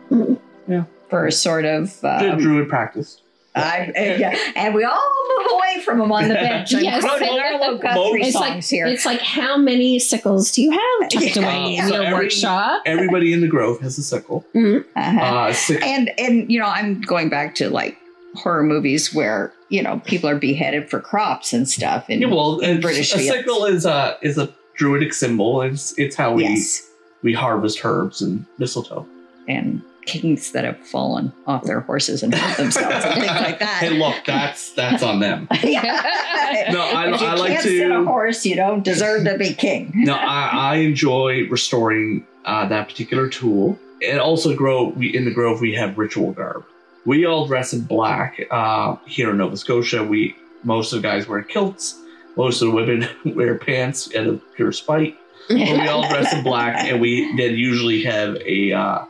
them. 0.10 0.40
Yeah. 0.68 0.84
For 1.10 1.32
sort 1.32 1.66
of, 1.66 2.00
Good 2.02 2.32
um, 2.32 2.40
druid 2.40 2.68
practice. 2.70 3.22
I, 3.56 3.92
uh, 3.98 4.02
yeah, 4.20 4.38
and 4.56 4.76
we 4.76 4.84
all 4.84 5.02
move 5.40 5.48
away 5.54 5.82
from 5.84 5.98
them 5.98 6.12
on 6.12 6.28
the 6.28 6.36
bench. 6.36 6.72
Yes. 6.74 7.02
quoting 7.04 7.40
Arlo 7.40 7.78
Guthrie 7.80 8.22
It's 8.22 8.36
like 8.36 8.64
here. 8.64 8.86
it's 8.86 9.04
like 9.06 9.20
how 9.22 9.58
many 9.58 9.98
sickles 9.98 10.52
do 10.52 10.62
you 10.62 10.72
have 10.72 11.10
tucked 11.10 11.36
Yeah. 11.38 11.44
away 11.44 11.76
in 11.78 11.88
So 11.88 11.96
your 11.96 12.04
every- 12.04 12.26
workshop? 12.26 12.84
Everybody 12.86 13.34
in 13.34 13.42
the 13.42 13.48
grove 13.48 13.80
has 13.82 13.98
a 13.98 14.04
sickle. 14.04 14.46
Uh-huh. 14.54 15.20
Uh, 15.20 15.54
sick- 15.54 15.82
and 15.84 16.12
and 16.20 16.52
you 16.52 16.60
know, 16.60 16.68
I'm 16.68 17.02
going 17.02 17.30
back 17.30 17.56
to 17.56 17.70
like 17.72 17.98
horror 18.38 18.64
movies 18.64 19.14
where 19.14 19.52
you 19.70 19.82
know 19.82 20.02
people 20.06 20.30
are 20.30 20.38
beheaded 20.38 20.90
for 20.90 21.00
crops 21.00 21.54
and 21.54 21.68
stuff. 21.68 22.06
And 22.10 22.22
yeah, 22.22 22.28
well, 22.28 22.60
in 22.60 22.80
British 22.80 23.14
a 23.14 23.18
fields. 23.18 23.38
sickle 23.38 23.66
is 23.66 23.86
a 23.86 24.18
is 24.22 24.38
a 24.38 24.50
druidic 24.76 25.14
symbol. 25.14 25.62
It's 25.62 25.98
it's 25.98 26.16
how 26.16 26.34
we 26.34 26.44
yes, 26.44 26.88
we 27.24 27.34
harvest 27.34 27.84
herbs 27.84 28.22
and 28.22 28.46
mistletoe. 28.58 29.06
and 29.48 29.82
kings 30.06 30.54
that 30.54 30.64
have 30.64 30.80
fallen 30.88 31.34
off 31.48 31.64
their 31.66 31.82
horses 31.82 32.24
and 32.24 32.34
hurt 32.34 32.56
themselves 32.56 33.06
and 33.06 33.14
things 33.16 33.28
like 33.28 33.60
that. 33.60 33.84
Hey, 33.84 33.90
look, 33.90 34.16
that's 34.26 34.72
that's 34.72 35.04
on 35.04 35.20
them. 35.20 35.48
yeah. 35.64 36.24
No, 36.72 36.80
I- 36.82 37.10
I 37.10 37.36
like 37.36 37.60
sit 37.60 37.92
a 37.92 38.04
horse, 38.04 38.46
you 38.46 38.56
don't 38.56 38.84
deserve 38.84 39.26
to 39.26 39.38
be 39.38 39.54
king. 39.54 39.92
no, 39.96 40.14
I, 40.16 40.48
I 40.54 40.76
enjoy 40.76 41.46
restoring 41.50 42.26
uh, 42.46 42.68
that 42.70 42.88
particular 42.88 43.28
tool. 43.28 43.78
And 44.02 44.20
also, 44.20 44.56
grow. 44.56 44.90
we 44.90 45.14
in 45.16 45.26
the 45.26 45.32
grove 45.32 45.60
we 45.60 45.74
have 45.76 45.98
ritual 45.98 46.32
garb. 46.32 46.64
We 47.08 47.26
all 47.26 47.48
dress 47.48 47.72
in 47.74 47.82
black 47.86 48.40
uh, 48.52 48.98
here 49.06 49.32
in 49.32 49.38
Nova 49.38 49.56
Scotia. 49.58 50.04
We 50.04 50.36
most 50.64 50.92
of 50.94 51.02
the 51.02 51.08
guys 51.08 51.28
wear 51.28 51.42
kilts. 51.42 52.00
Most 52.36 52.62
of 52.62 52.68
the 52.68 52.76
women 52.76 53.08
wear 53.36 53.58
pants 53.58 54.14
out 54.16 54.28
of 54.28 54.42
pure 54.56 54.72
spite. 54.74 55.18
But 55.48 55.56
we 55.58 55.88
all 55.88 56.08
dress 56.10 56.34
in 56.34 56.44
black, 56.44 56.76
and 56.92 57.00
we 57.00 57.36
then 57.38 57.56
usually 57.56 58.04
have 58.04 58.36
a 58.46 58.74
uh, 58.74 59.06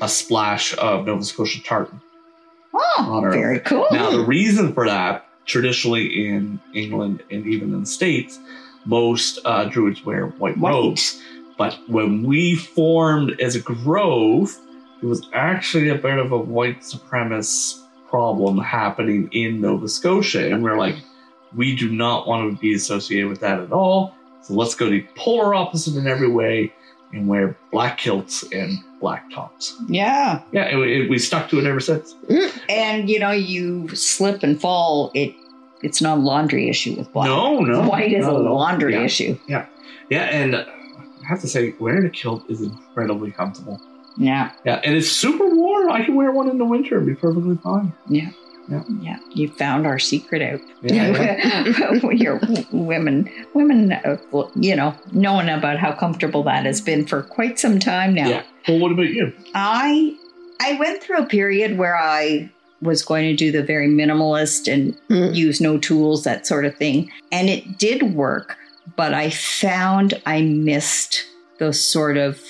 a 0.00 0.08
splash 0.08 0.76
of 0.78 1.06
Nova 1.06 1.24
Scotia 1.24 1.60
tartan. 1.62 2.00
Oh, 2.72 2.94
On 2.98 3.24
our- 3.24 3.30
very 3.32 3.58
cool. 3.60 3.86
Now, 3.90 4.10
the 4.10 4.24
reason 4.24 4.72
for 4.72 4.86
that, 4.86 5.26
traditionally 5.44 6.26
in 6.28 6.60
England 6.74 7.22
and 7.30 7.44
even 7.46 7.74
in 7.74 7.80
the 7.80 7.86
States, 7.86 8.38
most 8.86 9.40
uh, 9.44 9.64
druids 9.64 10.04
wear 10.04 10.28
white, 10.28 10.56
White. 10.58 10.72
robes. 10.72 11.20
But 11.58 11.76
when 11.88 12.22
we 12.22 12.54
formed 12.54 13.38
as 13.40 13.54
a 13.56 13.60
grove, 13.60 14.56
it 15.02 15.06
was 15.06 15.28
actually 15.32 15.88
a 15.88 15.96
bit 15.96 16.18
of 16.18 16.32
a 16.32 16.38
white 16.38 16.80
supremacist 16.80 17.80
problem 18.08 18.58
happening 18.58 19.28
in 19.32 19.60
Nova 19.60 19.88
Scotia. 19.88 20.50
And 20.52 20.62
we're 20.62 20.78
like, 20.78 20.96
we 21.54 21.74
do 21.74 21.90
not 21.90 22.26
want 22.26 22.54
to 22.54 22.60
be 22.60 22.74
associated 22.74 23.28
with 23.28 23.40
that 23.40 23.58
at 23.60 23.72
all. 23.72 24.14
So 24.42 24.54
let's 24.54 24.74
go 24.74 24.88
the 24.88 25.06
polar 25.16 25.54
opposite 25.54 25.96
in 25.96 26.06
every 26.06 26.28
way 26.28 26.72
and 27.12 27.28
wear 27.28 27.56
black 27.70 27.98
kilts 27.98 28.42
and 28.52 28.78
black 29.00 29.30
tops. 29.30 29.76
yeah. 29.88 30.40
Yeah, 30.52 30.62
and 30.62 30.80
we, 30.80 31.08
we 31.08 31.18
stuck 31.18 31.48
to 31.50 31.58
it 31.58 31.66
ever 31.66 31.80
since. 31.80 32.14
Mm-hmm. 32.28 32.58
And 32.68 33.10
you 33.10 33.18
know, 33.18 33.30
you 33.32 33.88
slip 33.94 34.42
and 34.42 34.60
fall, 34.60 35.10
it 35.14 35.34
it's 35.82 36.00
not 36.00 36.18
a 36.18 36.20
laundry 36.20 36.68
issue 36.68 36.94
with 36.96 37.12
black. 37.12 37.26
No, 37.26 37.58
no. 37.60 37.88
White 37.88 38.12
is 38.12 38.24
a 38.24 38.30
not 38.30 38.40
at 38.40 38.46
all. 38.46 38.56
laundry 38.58 38.94
Yeah. 38.94 39.02
issue. 39.04 39.38
Yeah, 39.48 39.66
yeah, 40.10 40.22
and 40.24 40.56
I 40.56 40.64
have 41.28 41.40
to 41.40 41.48
say, 41.48 41.74
wearing 41.80 42.06
a 42.06 42.10
kilt 42.10 42.48
is 42.48 42.62
incredibly 42.62 43.30
comfortable. 43.32 43.80
Yeah. 44.16 44.52
Yeah, 44.64 44.80
and 44.84 44.94
it's 44.96 45.10
super 45.10 45.48
warm. 45.54 45.90
I 45.90 46.04
can 46.04 46.14
wear 46.14 46.30
one 46.32 46.48
in 46.50 46.58
the 46.58 46.64
winter 46.64 46.98
and 46.98 47.06
be 47.06 47.14
perfectly 47.14 47.56
fine. 47.56 47.92
Yeah. 48.08 48.30
Yeah. 48.68 48.82
Yeah. 49.00 49.18
You 49.34 49.48
found 49.48 49.86
our 49.86 49.98
secret 49.98 50.40
out. 50.40 50.60
Yeah. 50.82 51.64
Your 52.12 52.40
women, 52.72 53.30
women, 53.54 53.92
uh, 53.92 54.16
you 54.54 54.76
know, 54.76 54.94
knowing 55.12 55.48
about 55.48 55.78
how 55.78 55.92
comfortable 55.92 56.42
that 56.44 56.64
has 56.64 56.80
been 56.80 57.04
for 57.06 57.22
quite 57.22 57.58
some 57.58 57.78
time 57.78 58.14
now. 58.14 58.28
yeah. 58.28 58.42
Well, 58.68 58.78
what 58.78 58.92
about 58.92 59.08
you? 59.08 59.32
I 59.54 60.16
I 60.60 60.78
went 60.78 61.02
through 61.02 61.18
a 61.18 61.26
period 61.26 61.76
where 61.76 61.96
I 61.96 62.50
was 62.80 63.04
going 63.04 63.24
to 63.28 63.36
do 63.36 63.50
the 63.52 63.62
very 63.62 63.88
minimalist 63.88 64.72
and 64.72 64.96
Mm. 65.08 65.34
use 65.34 65.60
no 65.60 65.78
tools, 65.78 66.24
that 66.24 66.46
sort 66.46 66.64
of 66.64 66.76
thing. 66.76 67.10
And 67.32 67.48
it 67.48 67.78
did 67.78 68.14
work, 68.14 68.56
but 68.96 69.12
I 69.14 69.30
found 69.30 70.20
I 70.26 70.42
missed 70.42 71.24
those 71.58 71.80
sort 71.80 72.16
of 72.16 72.40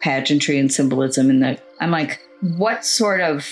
pageantry 0.00 0.58
and 0.58 0.72
symbolism 0.72 1.30
and 1.30 1.42
the 1.42 1.58
I'm 1.80 1.90
like, 1.90 2.20
what 2.56 2.84
sort 2.84 3.20
of 3.20 3.46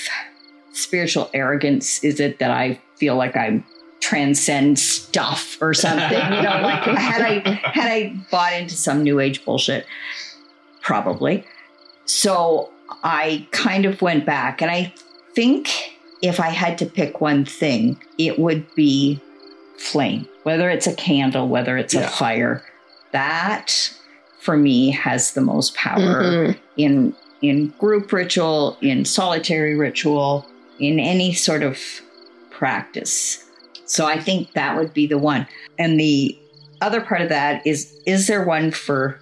spiritual 0.72 1.30
arrogance 1.34 2.02
is 2.04 2.20
it 2.20 2.38
that 2.38 2.50
I 2.50 2.80
feel 2.96 3.16
like 3.16 3.36
I 3.36 3.62
transcend 4.00 4.78
stuff 4.78 5.56
or 5.60 5.74
something? 5.74 6.12
You 6.18 6.42
know, 6.42 6.60
like 6.62 6.82
had 6.98 7.22
I 7.22 7.50
had 7.72 7.86
I 7.90 8.16
bought 8.30 8.52
into 8.54 8.74
some 8.74 9.02
new 9.02 9.20
age 9.20 9.44
bullshit, 9.44 9.86
probably. 10.80 11.44
So 12.04 12.70
I 13.02 13.46
kind 13.50 13.84
of 13.84 14.00
went 14.00 14.24
back, 14.24 14.62
and 14.62 14.70
I 14.70 14.92
think 15.34 15.68
if 16.22 16.40
I 16.40 16.48
had 16.48 16.78
to 16.78 16.86
pick 16.86 17.20
one 17.20 17.44
thing, 17.44 18.00
it 18.16 18.38
would 18.38 18.74
be 18.74 19.20
flame. 19.76 20.26
whether 20.42 20.70
it's 20.70 20.86
a 20.86 20.94
candle, 20.94 21.46
whether 21.46 21.76
it's 21.76 21.92
Yeah. 21.94 22.06
a 22.06 22.08
fire, 22.08 22.64
that 23.12 23.92
for 24.48 24.56
me 24.56 24.88
has 24.90 25.32
the 25.34 25.42
most 25.42 25.74
power 25.74 26.22
Mhm. 26.24 26.56
in 26.78 27.14
in 27.42 27.68
group 27.78 28.10
ritual, 28.14 28.78
in 28.80 29.04
solitary 29.04 29.76
ritual, 29.76 30.46
in 30.80 30.98
any 30.98 31.34
sort 31.34 31.62
of 31.62 31.78
practice. 32.50 33.44
So 33.84 34.06
I 34.06 34.18
think 34.18 34.54
that 34.54 34.74
would 34.78 34.94
be 34.94 35.06
the 35.06 35.18
one. 35.18 35.46
And 35.78 36.00
the 36.00 36.34
other 36.80 37.02
part 37.02 37.20
of 37.20 37.28
that 37.28 37.60
is 37.66 37.92
is 38.06 38.26
there 38.26 38.42
one 38.42 38.70
for 38.70 39.20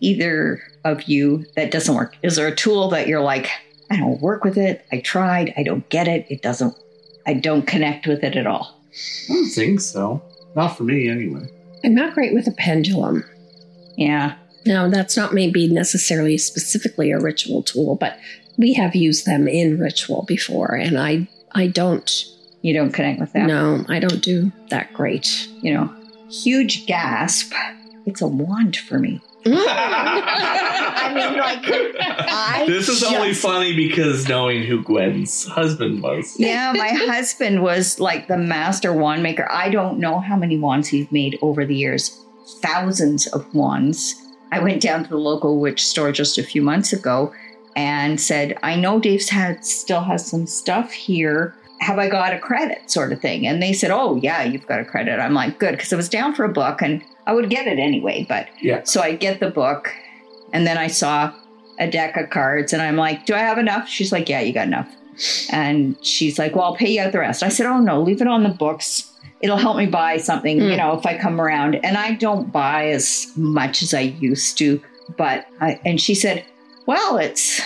either 0.00 0.60
of 0.84 1.04
you 1.04 1.46
that 1.54 1.70
doesn't 1.70 1.94
work? 1.94 2.16
Is 2.24 2.34
there 2.34 2.48
a 2.48 2.54
tool 2.56 2.88
that 2.90 3.06
you're 3.06 3.22
like, 3.22 3.48
I 3.88 3.96
don't 3.96 4.20
work 4.20 4.42
with 4.42 4.58
it. 4.58 4.84
I 4.90 4.98
tried. 4.98 5.54
I 5.56 5.62
don't 5.62 5.88
get 5.90 6.08
it. 6.08 6.26
It 6.28 6.42
doesn't 6.42 6.74
I 7.24 7.34
don't 7.34 7.66
connect 7.68 8.08
with 8.08 8.24
it 8.24 8.34
at 8.36 8.48
all. 8.48 8.80
I 9.30 9.32
don't 9.32 9.48
think 9.50 9.80
so. 9.80 10.20
Not 10.56 10.76
for 10.76 10.82
me, 10.82 11.08
anyway. 11.08 11.46
I'm 11.84 11.94
not 11.94 12.14
great 12.14 12.34
with 12.34 12.48
a 12.48 12.52
pendulum. 12.66 13.24
Yeah. 13.96 14.34
Now, 14.66 14.88
that's 14.88 15.16
not 15.16 15.32
maybe 15.32 15.68
necessarily 15.68 16.38
specifically 16.38 17.12
a 17.12 17.18
ritual 17.18 17.62
tool, 17.62 17.94
but 17.94 18.18
we 18.58 18.74
have 18.74 18.94
used 18.94 19.26
them 19.26 19.48
in 19.48 19.78
ritual 19.78 20.24
before, 20.26 20.74
and 20.74 20.98
I 20.98 21.28
I 21.52 21.68
don't. 21.68 22.24
You 22.62 22.74
don't 22.74 22.92
connect 22.92 23.20
with 23.20 23.32
that. 23.34 23.46
No, 23.46 23.84
I 23.88 24.00
don't 24.00 24.22
do 24.22 24.50
that 24.70 24.92
great. 24.92 25.48
You 25.62 25.74
know, 25.74 25.94
huge 26.28 26.86
gasp. 26.86 27.52
It's 28.06 28.22
a 28.22 28.26
wand 28.26 28.76
for 28.76 28.98
me. 28.98 29.20
I 29.46 31.12
mean, 31.14 31.38
like, 31.38 31.64
I 32.28 32.64
this 32.66 32.88
is 32.88 33.04
only 33.04 33.32
funny 33.32 33.76
because 33.76 34.28
knowing 34.28 34.64
who 34.64 34.82
Gwen's 34.82 35.46
husband 35.46 36.02
was. 36.02 36.34
Yeah, 36.38 36.72
my 36.72 36.88
husband 36.92 37.62
was 37.62 38.00
like 38.00 38.26
the 38.26 38.36
master 38.36 38.92
wand 38.92 39.22
maker. 39.22 39.46
I 39.50 39.70
don't 39.70 40.00
know 40.00 40.18
how 40.18 40.36
many 40.36 40.58
wands 40.58 40.88
he's 40.88 41.10
made 41.12 41.38
over 41.42 41.64
the 41.64 41.76
years. 41.76 42.20
Thousands 42.60 43.28
of 43.28 43.54
wands. 43.54 44.14
I 44.52 44.60
went 44.60 44.80
down 44.82 45.02
to 45.04 45.10
the 45.10 45.18
local 45.18 45.58
witch 45.60 45.84
store 45.86 46.12
just 46.12 46.38
a 46.38 46.42
few 46.42 46.62
months 46.62 46.92
ago 46.92 47.32
and 47.74 48.20
said, 48.20 48.56
I 48.62 48.76
know 48.76 48.98
Dave's 49.00 49.28
had 49.28 49.64
still 49.64 50.02
has 50.02 50.26
some 50.26 50.46
stuff 50.46 50.92
here. 50.92 51.54
Have 51.80 51.98
I 51.98 52.08
got 52.08 52.32
a 52.32 52.38
credit 52.38 52.90
sort 52.90 53.12
of 53.12 53.20
thing? 53.20 53.46
And 53.46 53.62
they 53.62 53.72
said, 53.72 53.90
Oh 53.90 54.16
yeah, 54.16 54.42
you've 54.44 54.66
got 54.66 54.80
a 54.80 54.84
credit. 54.84 55.18
I'm 55.20 55.34
like, 55.34 55.58
good, 55.58 55.72
because 55.72 55.92
I 55.92 55.96
was 55.96 56.08
down 56.08 56.34
for 56.34 56.44
a 56.44 56.48
book 56.52 56.80
and 56.80 57.02
I 57.26 57.34
would 57.34 57.50
get 57.50 57.66
it 57.66 57.78
anyway. 57.78 58.24
But 58.28 58.48
Yeah. 58.62 58.82
so 58.84 59.02
I 59.02 59.14
get 59.16 59.40
the 59.40 59.50
book 59.50 59.92
and 60.52 60.66
then 60.66 60.78
I 60.78 60.86
saw 60.86 61.32
a 61.78 61.90
deck 61.90 62.16
of 62.16 62.30
cards 62.30 62.72
and 62.72 62.80
I'm 62.80 62.96
like, 62.96 63.26
Do 63.26 63.34
I 63.34 63.38
have 63.40 63.58
enough? 63.58 63.88
She's 63.88 64.10
like, 64.12 64.28
Yeah, 64.28 64.40
you 64.40 64.54
got 64.54 64.68
enough. 64.68 64.88
And 65.50 65.96
she's 66.04 66.38
like, 66.38 66.54
Well, 66.54 66.64
I'll 66.64 66.76
pay 66.76 66.90
you 66.92 67.02
out 67.02 67.12
the 67.12 67.18
rest. 67.18 67.42
I 67.42 67.48
said, 67.50 67.66
Oh 67.66 67.78
no, 67.78 68.00
leave 68.00 68.22
it 68.22 68.28
on 68.28 68.42
the 68.42 68.48
books. 68.50 69.12
It'll 69.40 69.56
help 69.58 69.76
me 69.76 69.86
buy 69.86 70.16
something, 70.16 70.58
you 70.58 70.64
Mm. 70.70 70.76
know, 70.78 70.92
if 70.98 71.04
I 71.06 71.16
come 71.18 71.40
around. 71.40 71.74
And 71.84 71.96
I 71.96 72.12
don't 72.14 72.50
buy 72.52 72.88
as 72.88 73.26
much 73.36 73.82
as 73.82 73.92
I 73.94 74.00
used 74.00 74.56
to. 74.58 74.80
But 75.18 75.46
I, 75.60 75.78
and 75.84 76.00
she 76.00 76.14
said, 76.14 76.44
Well, 76.86 77.18
it's 77.18 77.60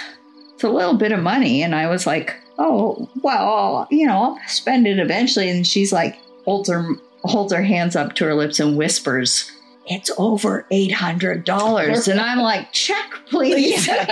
it's 0.54 0.64
a 0.64 0.68
little 0.68 0.94
bit 0.96 1.12
of 1.12 1.22
money. 1.22 1.62
And 1.62 1.74
I 1.74 1.87
was 1.88 2.06
like, 2.06 2.35
Oh, 2.59 3.09
well, 3.22 3.87
you 3.90 4.06
know, 4.06 4.37
I'll 4.37 4.38
spend 4.48 4.87
it 4.87 4.98
eventually. 4.98 5.48
And 5.48 5.66
she's 5.66 5.92
like, 5.92 6.18
holds 6.44 6.68
her 6.68 6.87
holds 7.24 7.52
her 7.52 7.62
hands 7.62 7.96
up 7.96 8.14
to 8.16 8.24
her 8.24 8.35
lips 8.35 8.59
and 8.61 8.76
whispers, 8.76 9.50
It's 9.87 10.11
over 10.18 10.66
eight 10.70 10.92
hundred 10.92 11.44
dollars. 11.44 12.09
And 12.09 12.20
I'm 12.20 12.38
like, 12.38 12.72
check, 12.72 13.12
please. 13.30 13.87
You 13.87 13.92
know, 13.94 14.04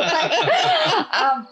like, 0.00 1.14
um, 1.14 1.48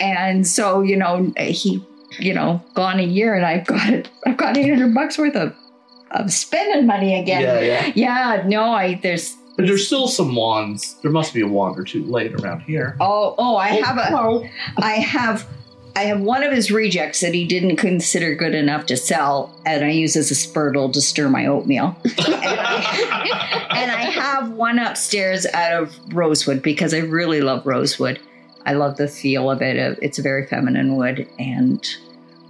and 0.00 0.46
so, 0.46 0.82
you 0.82 0.96
know, 0.96 1.32
he, 1.38 1.84
you 2.18 2.34
know, 2.34 2.62
gone 2.74 2.98
a 2.98 3.04
year 3.04 3.34
and 3.34 3.44
I've 3.44 3.66
got 3.66 3.92
it, 3.92 4.10
I've 4.26 4.36
got 4.36 4.56
eight 4.56 4.68
hundred 4.68 4.94
bucks 4.94 5.18
worth 5.18 5.36
of 5.36 5.54
of 6.10 6.32
spending 6.32 6.86
money 6.86 7.20
again. 7.20 7.42
Yeah, 7.42 7.60
yeah. 7.60 7.92
Yeah, 7.94 8.42
no, 8.46 8.72
I 8.72 8.94
there's 9.02 9.36
But 9.56 9.66
there's 9.66 9.86
still 9.86 10.08
some 10.08 10.34
wands. 10.34 10.94
There 11.02 11.10
must 11.10 11.34
be 11.34 11.40
a 11.42 11.46
wand 11.46 11.78
or 11.78 11.84
two 11.84 12.04
laid 12.04 12.40
around 12.40 12.60
here. 12.60 12.96
Oh, 13.00 13.34
oh, 13.38 13.56
I 13.56 13.78
oh, 13.78 13.82
have 13.82 13.98
a, 13.98 14.50
I 14.78 14.92
have, 14.92 15.46
I 15.96 16.04
have 16.04 16.20
one 16.20 16.42
of 16.42 16.52
his 16.52 16.70
rejects 16.70 17.20
that 17.20 17.34
he 17.34 17.46
didn't 17.46 17.76
consider 17.76 18.34
good 18.34 18.54
enough 18.54 18.86
to 18.86 18.96
sell, 18.96 19.54
and 19.66 19.84
I 19.84 19.90
use 19.90 20.16
as 20.16 20.30
a 20.30 20.34
spurtle 20.34 20.92
to 20.92 21.00
stir 21.00 21.28
my 21.28 21.46
oatmeal. 21.46 21.96
and, 22.04 22.34
I, 22.34 23.68
and 23.76 23.90
I 23.90 24.02
have 24.02 24.52
one 24.52 24.78
upstairs 24.78 25.44
out 25.46 25.82
of 25.82 26.14
rosewood 26.14 26.62
because 26.62 26.94
I 26.94 26.98
really 26.98 27.40
love 27.40 27.66
rosewood. 27.66 28.20
I 28.64 28.74
love 28.74 28.96
the 28.96 29.08
feel 29.08 29.50
of 29.50 29.62
it. 29.62 29.98
It's 30.02 30.18
a 30.18 30.22
very 30.22 30.46
feminine 30.46 30.96
wood, 30.96 31.28
and 31.38 31.86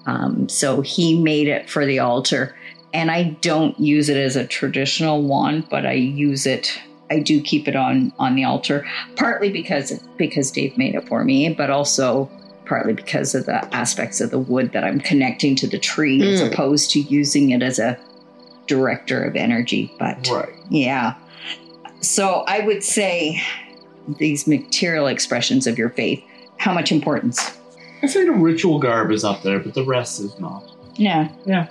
um, 0.08 0.48
so 0.48 0.80
he 0.80 1.20
made 1.20 1.48
it 1.48 1.68
for 1.68 1.84
the 1.84 1.98
altar. 1.98 2.56
And 2.94 3.10
I 3.10 3.36
don't 3.42 3.78
use 3.78 4.08
it 4.08 4.16
as 4.16 4.34
a 4.34 4.46
traditional 4.46 5.22
wand, 5.22 5.66
but 5.68 5.84
I 5.84 5.92
use 5.92 6.46
it. 6.46 6.80
I 7.10 7.20
do 7.20 7.40
keep 7.42 7.68
it 7.68 7.76
on 7.76 8.12
on 8.18 8.34
the 8.34 8.44
altar, 8.44 8.86
partly 9.16 9.50
because 9.50 9.92
because 10.16 10.50
Dave 10.50 10.76
made 10.78 10.94
it 10.94 11.06
for 11.08 11.22
me, 11.24 11.52
but 11.52 11.68
also 11.70 12.30
partly 12.64 12.94
because 12.94 13.34
of 13.34 13.44
the 13.46 13.62
aspects 13.74 14.20
of 14.20 14.30
the 14.30 14.38
wood 14.38 14.72
that 14.72 14.84
I'm 14.84 15.00
connecting 15.00 15.54
to 15.56 15.66
the 15.66 15.78
tree 15.78 16.20
as 16.22 16.40
Mm. 16.40 16.52
opposed 16.52 16.90
to 16.92 17.00
using 17.00 17.50
it 17.50 17.62
as 17.62 17.78
a 17.78 17.98
director 18.66 19.22
of 19.22 19.36
energy. 19.36 19.90
But 19.98 20.26
Right. 20.30 20.48
yeah. 20.70 21.14
So 22.00 22.44
I 22.46 22.60
would 22.60 22.82
say 22.84 23.40
these 24.18 24.46
material 24.46 25.06
expressions 25.08 25.66
of 25.66 25.76
your 25.78 25.90
faith, 25.90 26.22
how 26.58 26.72
much 26.72 26.92
importance? 26.92 27.57
I 28.02 28.06
say 28.06 28.24
the 28.24 28.32
ritual 28.32 28.78
garb 28.78 29.10
is 29.10 29.24
up 29.24 29.42
there, 29.42 29.58
but 29.58 29.74
the 29.74 29.84
rest 29.84 30.20
is 30.20 30.38
not. 30.38 30.64
Yeah. 30.96 31.28
Yeah. 31.46 31.68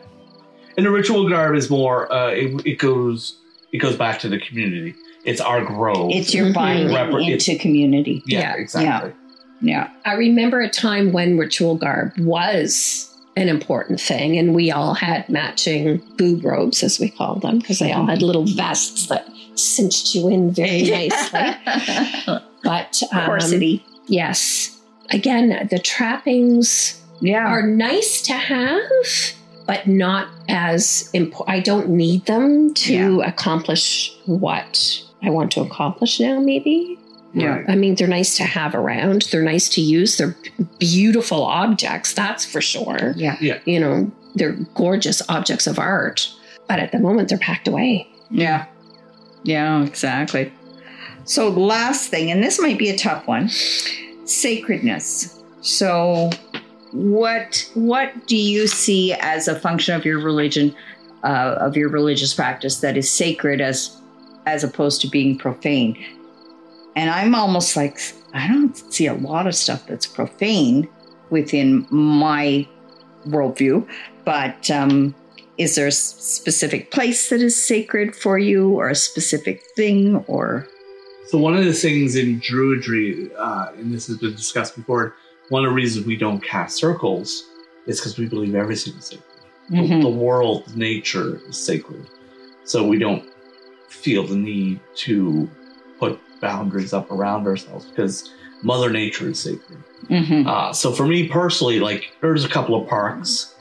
And 0.78 0.86
the 0.86 0.92
ritual 0.92 1.28
garb 1.30 1.56
is 1.56 1.70
more. 1.70 2.12
Uh, 2.12 2.30
it, 2.32 2.66
it 2.66 2.80
goes. 2.80 3.38
It 3.72 3.80
goes 3.80 3.96
back 3.96 4.20
to 4.20 4.30
the 4.30 4.40
community. 4.40 4.96
It's 5.26 5.42
our 5.42 5.64
grove. 5.66 6.12
It's 6.12 6.34
your 6.34 6.48
Mhm. 6.48 6.54
binding 6.54 6.88
Repre- 6.90 7.28
it's- 7.28 7.48
into 7.48 7.62
community. 7.62 8.24
yeah, 8.26 8.40
Yeah. 8.40 8.56
exactly. 8.56 9.12
Yeah. 9.62 9.90
I 10.06 10.14
remember 10.14 10.62
a 10.62 10.70
time 10.70 11.12
when 11.12 11.38
ritual 11.38 11.76
garb 11.76 12.14
was 12.20 13.14
an 13.36 13.50
important 13.50 14.00
thing, 14.00 14.38
and 14.38 14.54
we 14.56 14.72
all 14.72 14.94
had 14.94 15.28
matching 15.30 16.02
boob 16.18 16.46
robes, 16.46 16.82
as 16.84 17.00
we 17.00 17.10
called 17.10 17.42
them, 17.42 17.60
because 17.60 17.80
they 17.80 17.92
all 17.92 18.06
had 18.06 18.22
little 18.22 18.46
vests 18.46 19.08
that 19.08 19.28
cinched 19.56 20.16
you 20.16 20.30
in 20.30 20.52
very 20.52 20.84
nicely. 20.90 21.56
But 22.64 23.02
um, 23.12 23.20
Corsety. 23.30 23.82
yes, 24.08 24.77
again, 25.10 25.68
the 25.70 25.80
trappings 25.80 27.02
Yeah. 27.22 27.46
are 27.48 27.66
nice 27.66 28.22
to 28.24 28.34
have, 28.34 28.82
but 29.66 29.88
not 29.88 30.28
as 30.48 31.10
important. 31.14 31.50
I 31.58 31.60
don't 31.60 31.90
need 31.90 32.26
them 32.26 32.74
to 32.76 33.22
accomplish 33.22 34.14
what 34.26 35.02
I 35.24 35.30
want 35.30 35.52
to 35.54 35.62
accomplish 35.62 36.20
now, 36.20 36.40
maybe. 36.40 36.98
Yeah. 37.34 37.64
I 37.68 37.76
mean, 37.76 37.96
they're 37.96 38.08
nice 38.08 38.38
to 38.38 38.44
have 38.44 38.74
around. 38.74 39.28
They're 39.32 39.44
nice 39.44 39.70
to 39.70 39.82
use. 39.82 40.18
They're 40.18 40.36
beautiful 40.80 41.44
objects, 41.44 42.14
that's 42.14 42.46
for 42.46 42.62
sure. 42.62 43.14
Yeah. 43.16 43.38
Yeah. 43.42 43.60
You 43.66 43.80
know, 43.80 44.12
they're 44.36 44.58
gorgeous 44.76 45.22
objects 45.30 45.68
of 45.68 45.78
art. 45.80 46.30
But 46.68 46.80
at 46.80 46.92
the 46.92 47.00
moment, 47.00 47.30
they're 47.30 47.38
packed 47.38 47.68
away. 47.68 48.08
Yeah. 48.30 48.66
Yeah, 49.44 49.84
exactly. 49.84 50.52
So, 51.26 51.50
last 51.50 52.10
thing, 52.10 52.32
and 52.32 52.44
this 52.44 52.60
might 52.60 52.78
be 52.78 52.90
a 52.90 52.98
tough 52.98 53.28
one 53.28 53.50
sacredness. 54.30 55.42
So, 55.62 56.30
what 56.92 57.70
what 57.74 58.28
do 58.28 58.38
you 58.38 58.68
see 58.68 59.14
as 59.14 59.48
a 59.48 59.60
function 59.60 59.96
of 59.96 60.06
your 60.06 60.20
religion, 60.20 60.76
uh, 61.24 61.58
of 61.60 61.76
your 61.76 61.90
religious 61.90 62.34
practice 62.34 62.80
that 62.80 62.98
is 62.98 63.12
sacred 63.12 63.62
as 63.62 64.00
as 64.46 64.64
opposed 64.64 65.02
to 65.02 65.08
being 65.08 65.38
profane? 65.38 65.98
And 66.96 67.10
I'm 67.10 67.36
almost 67.36 67.76
like 67.76 68.00
I 68.34 68.48
don't 68.48 68.76
see 68.76 69.08
a 69.08 69.14
lot 69.14 69.48
of 69.48 69.56
stuff 69.56 69.86
that's 69.88 70.06
profane 70.06 70.88
within 71.30 71.86
my 71.90 72.68
worldview, 73.28 73.88
but 74.24 74.72
um, 74.72 75.14
is 75.58 75.76
there 75.76 75.88
a 75.88 75.92
specific 75.92 76.92
place 76.92 77.30
that 77.30 77.42
is 77.42 77.62
sacred 77.62 78.16
for 78.16 78.38
you, 78.38 78.74
or 78.74 78.90
a 78.90 78.96
specific 78.96 79.64
thing, 79.76 80.18
or 80.28 80.68
So 81.28 81.38
one 81.38 81.58
of 81.58 81.66
the 81.66 81.74
things 81.74 82.16
in 82.16 82.40
Druidry, 82.40 83.32
uh, 83.38 83.72
and 83.78 83.94
this 83.94 84.08
has 84.08 84.18
been 84.18 84.34
discussed 84.36 84.76
before, 84.76 85.16
one 85.50 85.66
of 85.66 85.72
the 85.72 85.76
reasons 85.76 86.06
we 86.06 86.16
don't 86.16 86.42
cast 86.44 86.78
circles 86.78 87.46
is 87.86 88.00
because 88.00 88.18
we 88.18 88.26
believe 88.28 88.56
everything 88.56 88.94
is 88.98 89.06
sacred. 89.06 89.24
The- 89.70 89.76
Mhm. 89.78 90.02
The 90.02 90.10
world, 90.10 90.76
nature 90.76 91.42
is 91.50 91.58
sacred. 91.58 92.06
So 92.64 92.86
we 92.88 92.98
don't 92.98 93.24
feel 93.90 94.26
the 94.26 94.36
need 94.36 94.80
to 94.96 95.50
put 96.00 96.20
boundaries 96.42 96.94
up 96.94 97.12
around 97.12 97.46
ourselves 97.48 97.86
because 97.86 98.32
Mother 98.64 98.90
Nature 98.90 99.30
is 99.30 99.40
sacred. 99.40 99.80
Mhm. 100.10 100.48
Uh, 100.48 100.72
so 100.74 100.92
for 100.92 101.06
me 101.06 101.28
personally, 101.28 101.80
like 101.80 102.12
there's 102.22 102.46
a 102.46 102.50
couple 102.50 102.82
of 102.82 102.88
parks, 102.88 103.54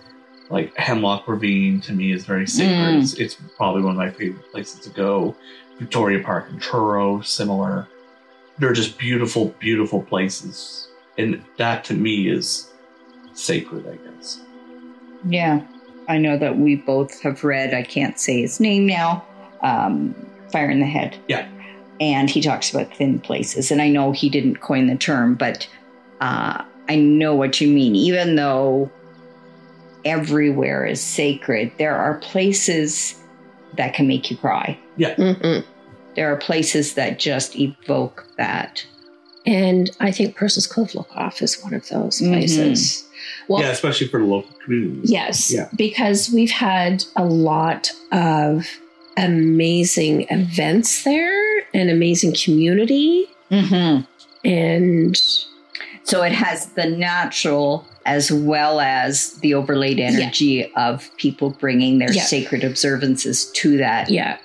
like 0.51 0.77
Hemlock 0.77 1.27
Ravine 1.27 1.81
to 1.83 1.93
me 1.93 2.13
is 2.13 2.25
very 2.25 2.47
sacred. 2.47 2.95
Mm. 2.95 3.03
It's, 3.03 3.15
it's 3.15 3.37
probably 3.57 3.83
one 3.83 3.93
of 3.93 3.97
my 3.99 4.11
favorite 4.11 4.51
places 4.53 4.81
to 4.81 4.91
go. 4.91 5.35
Victoria 5.79 6.23
Park 6.23 6.49
in 6.51 6.59
Truro, 6.59 7.21
similar. 7.21 7.87
They're 8.59 8.73
just 8.73 8.99
beautiful, 8.99 9.55
beautiful 9.59 10.03
places, 10.03 10.89
and 11.19 11.45
that 11.59 11.85
to 11.85 11.95
me 11.95 12.29
is 12.29 12.73
sacred. 13.35 13.87
I 13.87 13.97
guess. 13.97 14.41
yeah, 15.29 15.61
I 16.09 16.19
know 16.19 16.39
that 16.39 16.59
we 16.59 16.77
both 16.77 17.21
have 17.23 17.45
read, 17.45 17.75
I 17.75 17.83
can't 17.83 18.19
say 18.19 18.41
his 18.41 18.61
name 18.61 18.87
now, 18.87 19.25
um, 19.63 20.15
Fire 20.53 20.71
in 20.71 20.81
the 20.81 20.87
Head. 20.87 21.17
Yeah. 21.29 21.49
And 22.01 22.31
he 22.31 22.41
talks 22.41 22.73
about 22.73 22.95
thin 22.95 23.19
places. 23.21 23.71
And 23.71 23.81
I 23.81 23.89
know 23.89 24.13
he 24.13 24.29
didn't 24.29 24.61
coin 24.61 24.87
the 24.87 24.97
term, 24.97 25.35
but 25.35 25.69
uh, 26.21 26.63
I 26.89 26.97
know 26.97 27.35
what 27.35 27.61
you 27.61 27.69
mean. 27.69 27.97
Even 27.97 28.37
though 28.37 28.91
everywhere 30.05 30.85
is 30.85 31.01
sacred, 31.01 31.73
there 31.79 31.97
are 31.97 32.19
places 32.19 33.21
that 33.77 33.95
can 33.95 34.07
make 34.07 34.31
you 34.31 34.37
cry. 34.37 34.79
Yeah. 34.97 35.15
Mhm. 35.17 35.65
There 36.15 36.33
are 36.33 36.37
places 36.37 36.95
that 36.95 37.19
just 37.19 37.57
evoke 37.59 38.27
that. 38.39 38.85
And 39.45 39.91
I 40.01 40.11
think 40.11 40.35
Purcell's 40.35 40.67
Cove 40.67 40.93
Lookoff 40.93 41.41
is 41.43 41.63
one 41.63 41.75
of 41.75 41.89
those 41.89 42.21
Mhm. 42.21 42.29
places. 42.33 43.05
Well, 43.49 43.63
yeah, 43.63 43.71
especially 43.71 44.09
for 44.09 44.21
the 44.21 44.27
local 44.27 44.51
communities. 44.65 45.11
Yes, 45.11 45.53
Yeah. 45.53 45.69
because 45.77 46.31
we've 46.31 46.51
had 46.51 47.05
a 47.17 47.25
lot 47.25 47.93
of 48.13 48.67
amazing 49.17 50.27
events 50.31 51.05
there 51.05 51.61
and 51.73 51.91
amazing 51.91 52.35
community. 52.35 53.27
Mm-hmm. 53.51 54.03
And 54.49 55.17
So 56.03 56.23
it 56.23 56.31
has 56.33 56.67
the 56.67 56.87
natural 56.87 57.85
as 58.07 58.31
well 58.33 58.81
as 58.81 59.33
the 59.41 59.53
overlaid 59.55 59.99
energy 60.01 60.73
of 60.75 61.11
people 61.19 61.51
bringing 61.51 61.99
their 61.99 62.13
Yeah. 62.13 62.23
sacred 62.23 62.65
observances 62.65 63.51
to 63.57 63.77
that 63.79 64.09
yeah, 64.11 64.39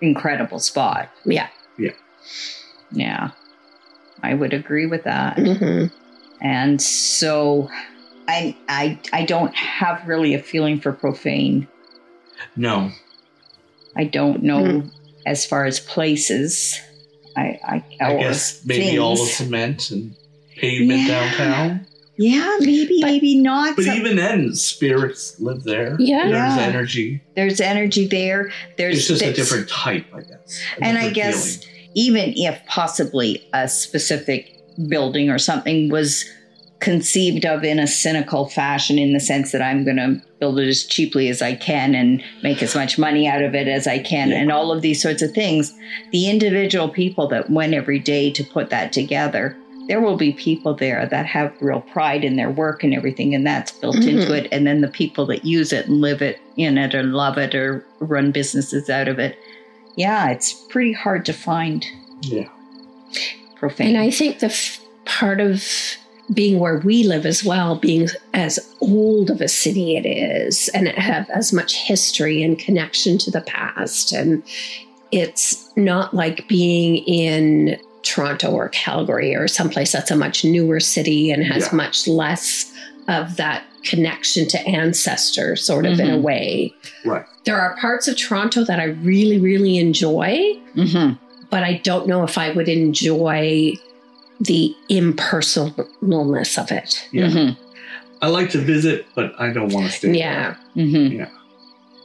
incredible 0.00 0.60
spot. 0.60 1.10
yeah. 1.26 1.48
Yeah. 1.76 1.90
Yeah. 2.92 3.30
I 4.22 4.34
would 4.34 4.52
agree 4.54 4.86
with 4.86 5.04
that. 5.04 5.36
hmm 5.38 5.86
And 6.40 6.80
so 6.80 7.68
I 8.28 8.56
I 8.68 8.98
I 9.12 9.24
don't 9.24 9.54
have 9.54 10.06
really 10.06 10.34
a 10.34 10.38
feeling 10.42 10.80
for 10.80 10.92
profane. 10.92 11.66
No. 12.56 12.90
I 13.96 14.04
don't 14.04 14.42
know 14.42 14.80
Hmm. 14.80 14.88
as 15.26 15.44
far 15.44 15.64
as 15.66 15.80
places. 15.80 16.78
I 17.36 17.58
I, 17.64 17.84
I 18.00 18.16
guess 18.16 18.64
maybe 18.64 18.98
all 18.98 19.16
the 19.16 19.26
cement 19.26 19.90
and 19.90 20.14
pavement 20.56 21.02
Yeah. 21.02 21.36
downtown. 21.36 21.86
Yeah, 22.18 22.56
maybe, 22.60 22.98
maybe 23.02 23.36
not. 23.36 23.76
But 23.76 23.84
Some- 23.86 23.96
even 23.98 24.16
then, 24.16 24.54
spirits 24.54 25.38
live 25.40 25.62
there. 25.64 25.96
Yeah. 26.00 26.22
There's 26.28 26.56
Yeah. 26.56 26.60
energy. 26.60 27.20
there's 27.36 27.60
energy 27.60 28.06
there. 28.06 28.50
There's 28.76 28.98
It's 28.98 29.06
just 29.06 29.22
a 29.22 29.32
different 29.32 29.68
type, 29.68 30.04
I 30.12 30.20
guess. 30.22 30.60
And 30.82 30.98
I 30.98 31.10
guess 31.10 31.56
feeling. 31.58 31.72
even 31.94 32.32
if 32.36 32.58
possibly 32.66 33.44
a 33.54 33.68
specific 33.68 34.56
building 34.88 35.30
or 35.30 35.38
something 35.38 35.88
was 35.88 36.24
conceived 36.80 37.44
of 37.44 37.64
in 37.64 37.78
a 37.80 37.86
cynical 37.86 38.46
fashion 38.48 38.98
in 38.98 39.12
the 39.12 39.20
sense 39.20 39.50
that 39.52 39.60
I'm 39.62 39.84
going 39.84 39.96
to 39.96 40.20
build 40.38 40.60
it 40.60 40.68
as 40.68 40.84
cheaply 40.84 41.28
as 41.28 41.42
I 41.42 41.54
can 41.54 41.94
and 41.94 42.22
make 42.42 42.62
as 42.62 42.74
much 42.76 42.98
money 42.98 43.26
out 43.26 43.42
of 43.42 43.54
it 43.54 43.66
as 43.66 43.86
I 43.88 43.98
can 43.98 44.30
and 44.32 44.52
all 44.52 44.70
of 44.70 44.80
these 44.82 45.02
sorts 45.02 45.20
of 45.22 45.32
things, 45.32 45.72
the 46.12 46.28
individual 46.30 46.88
people 46.88 47.26
that 47.28 47.50
went 47.50 47.74
every 47.74 47.98
day 47.98 48.30
to 48.30 48.44
put 48.44 48.70
that 48.70 48.92
together, 48.92 49.56
there 49.88 50.00
will 50.00 50.16
be 50.16 50.32
people 50.32 50.74
there 50.74 51.06
that 51.06 51.26
have 51.26 51.52
real 51.60 51.80
pride 51.80 52.22
in 52.24 52.36
their 52.36 52.50
work 52.50 52.84
and 52.84 52.92
everything, 52.94 53.34
and 53.34 53.46
that's 53.46 53.72
built 53.72 53.96
into 53.96 54.26
Mhm. 54.32 54.44
it. 54.44 54.48
And 54.52 54.66
then 54.66 54.82
the 54.82 54.88
people 54.88 55.24
that 55.26 55.44
use 55.44 55.72
it 55.72 55.86
and 55.88 56.00
live 56.00 56.20
it 56.22 56.38
in 56.56 56.76
it 56.78 56.94
or 56.94 57.02
love 57.02 57.38
it 57.38 57.54
or 57.54 57.84
run 57.98 58.30
businesses 58.30 58.90
out 58.90 59.08
of 59.08 59.18
it. 59.18 59.36
Yeah, 59.96 60.30
it's 60.30 60.52
pretty 60.52 60.92
hard 60.92 61.24
to 61.26 61.32
find 61.32 61.84
Yeah. 62.22 62.44
profane. 63.56 63.88
And 63.88 63.98
I 63.98 64.10
think 64.10 64.38
the 64.40 64.46
f- 64.46 64.80
part 65.06 65.40
of 65.40 65.64
being 66.34 66.58
where 66.58 66.78
we 66.78 67.04
live 67.04 67.24
as 67.24 67.42
well, 67.42 67.74
being 67.76 68.08
as 68.34 68.58
old 68.82 69.30
of 69.30 69.40
a 69.40 69.48
city 69.48 69.96
it 69.96 70.04
is, 70.04 70.68
and 70.74 70.86
it 70.86 70.98
have 70.98 71.28
as 71.30 71.52
much 71.54 71.74
history 71.76 72.42
and 72.42 72.58
connection 72.58 73.16
to 73.16 73.30
the 73.30 73.40
past, 73.40 74.12
and 74.12 74.42
it's 75.10 75.70
not 75.76 76.12
like 76.14 76.46
being 76.46 76.96
in 76.98 77.78
Toronto 78.08 78.50
or 78.50 78.68
Calgary 78.70 79.34
or 79.34 79.46
someplace 79.48 79.92
that's 79.92 80.10
a 80.10 80.16
much 80.16 80.44
newer 80.44 80.80
city 80.80 81.30
and 81.30 81.44
has 81.44 81.64
Yeah. 81.68 81.74
much 81.76 82.08
less 82.08 82.72
of 83.08 83.36
that 83.36 83.62
connection 83.84 84.46
to 84.48 84.58
ancestors, 84.66 85.64
sort 85.64 85.86
of 85.86 85.98
in 86.00 86.10
a 86.10 86.16
Mhm. 86.18 86.22
way. 86.22 86.74
Right. 87.04 87.24
There 87.44 87.58
are 87.60 87.76
parts 87.80 88.08
of 88.08 88.16
Toronto 88.16 88.64
that 88.64 88.80
I 88.80 88.84
really, 88.84 89.38
really 89.38 89.78
enjoy 89.78 90.54
hmm 90.74 91.10
but 91.50 91.62
I 91.62 91.80
don't 91.82 92.06
know 92.06 92.24
if 92.24 92.36
I 92.36 92.50
would 92.50 92.68
enjoy 92.68 93.72
the 94.38 94.74
impersonalness 94.90 96.58
of 96.58 96.70
it. 96.70 97.06
Yeah. 97.12 97.30
hmm 97.30 97.50
I 98.20 98.26
like 98.28 98.50
to 98.50 98.58
visit, 98.58 99.06
but 99.14 99.32
I 99.38 99.50
don't 99.52 99.72
want 99.72 99.86
to 99.86 99.92
stay. 99.92 100.18
Yeah. 100.18 100.54
hmm 100.74 101.06
Yeah. 101.06 101.28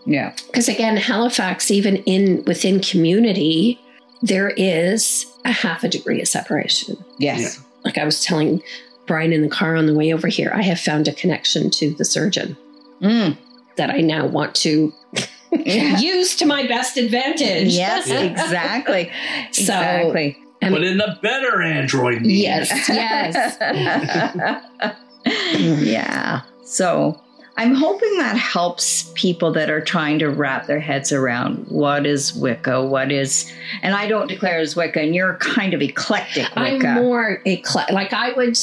Yeah. 0.06 0.32
Because 0.47 0.70
again, 0.70 0.95
Halifax, 0.95 1.72
even 1.72 1.97
in 1.97 2.43
within 2.45 2.80
community, 2.80 3.80
there 4.24 4.49
is 4.49 5.26
a 5.45 5.51
half 5.51 5.84
a 5.84 5.89
degree 5.89 6.19
of 6.21 6.28
separation. 6.28 6.97
Yes. 7.19 7.61
Like 7.86 7.97
I 7.99 8.05
was 8.05 8.24
telling 8.24 8.63
Brian 9.05 9.32
in 9.34 9.41
the 9.43 9.49
car 9.49 9.76
on 9.76 9.86
the 9.86 9.93
way 9.93 10.11
over 10.13 10.28
here, 10.30 10.51
I 10.55 10.61
have 10.63 10.80
found 10.80 11.07
a 11.07 11.13
connection 11.13 11.69
to 11.71 11.91
the 11.93 12.05
surgeon 12.05 12.57
Mm. 13.01 13.38
that 13.76 13.89
I 13.89 13.97
now 13.99 14.26
want 14.26 14.55
to 14.55 14.93
use 15.51 16.36
to 16.38 16.45
my 16.45 16.65
best 16.67 16.95
advantage. 16.97 17.74
Yes, 17.76 18.07
Yeah. 18.07 18.21
exactly. 18.32 19.11
So- 19.51 19.61
exactly. 19.63 20.38
And- 20.61 20.74
But 20.74 20.84
in 20.86 20.97
the 20.97 21.19
better 21.21 21.61
Android. 21.61 22.21
means. 22.21 22.39
Yes, 22.41 22.88
yes. 22.88 23.57
yeah. 25.84 26.41
So 26.63 27.21
I'm 27.56 27.76
hoping 27.76 28.18
that 28.18 28.36
helps 28.36 29.12
people 29.14 29.51
that 29.54 29.70
are 29.70 29.80
trying 29.82 30.18
to 30.20 30.30
wrap 30.30 30.66
their 30.66 30.80
heads 30.80 31.12
around 31.12 31.68
what 31.68 32.06
is 32.06 32.34
Wicca, 32.34 32.84
what 32.86 33.12
is, 33.12 33.51
and 33.84 33.93
I 33.93 34.08
don't 34.08 34.28
declare 34.28 34.60
as 34.60 34.76
Wicca, 34.76 34.99
and 35.01 35.14
you're 35.14 35.36
kind 35.36 35.74
of 35.76 35.82
eclectic 35.82 36.47
I'm 36.56 36.82
more 36.95 37.41
eclectic. 37.45 37.93
Like 37.93 38.12
I 38.12 38.32
would, 38.34 38.58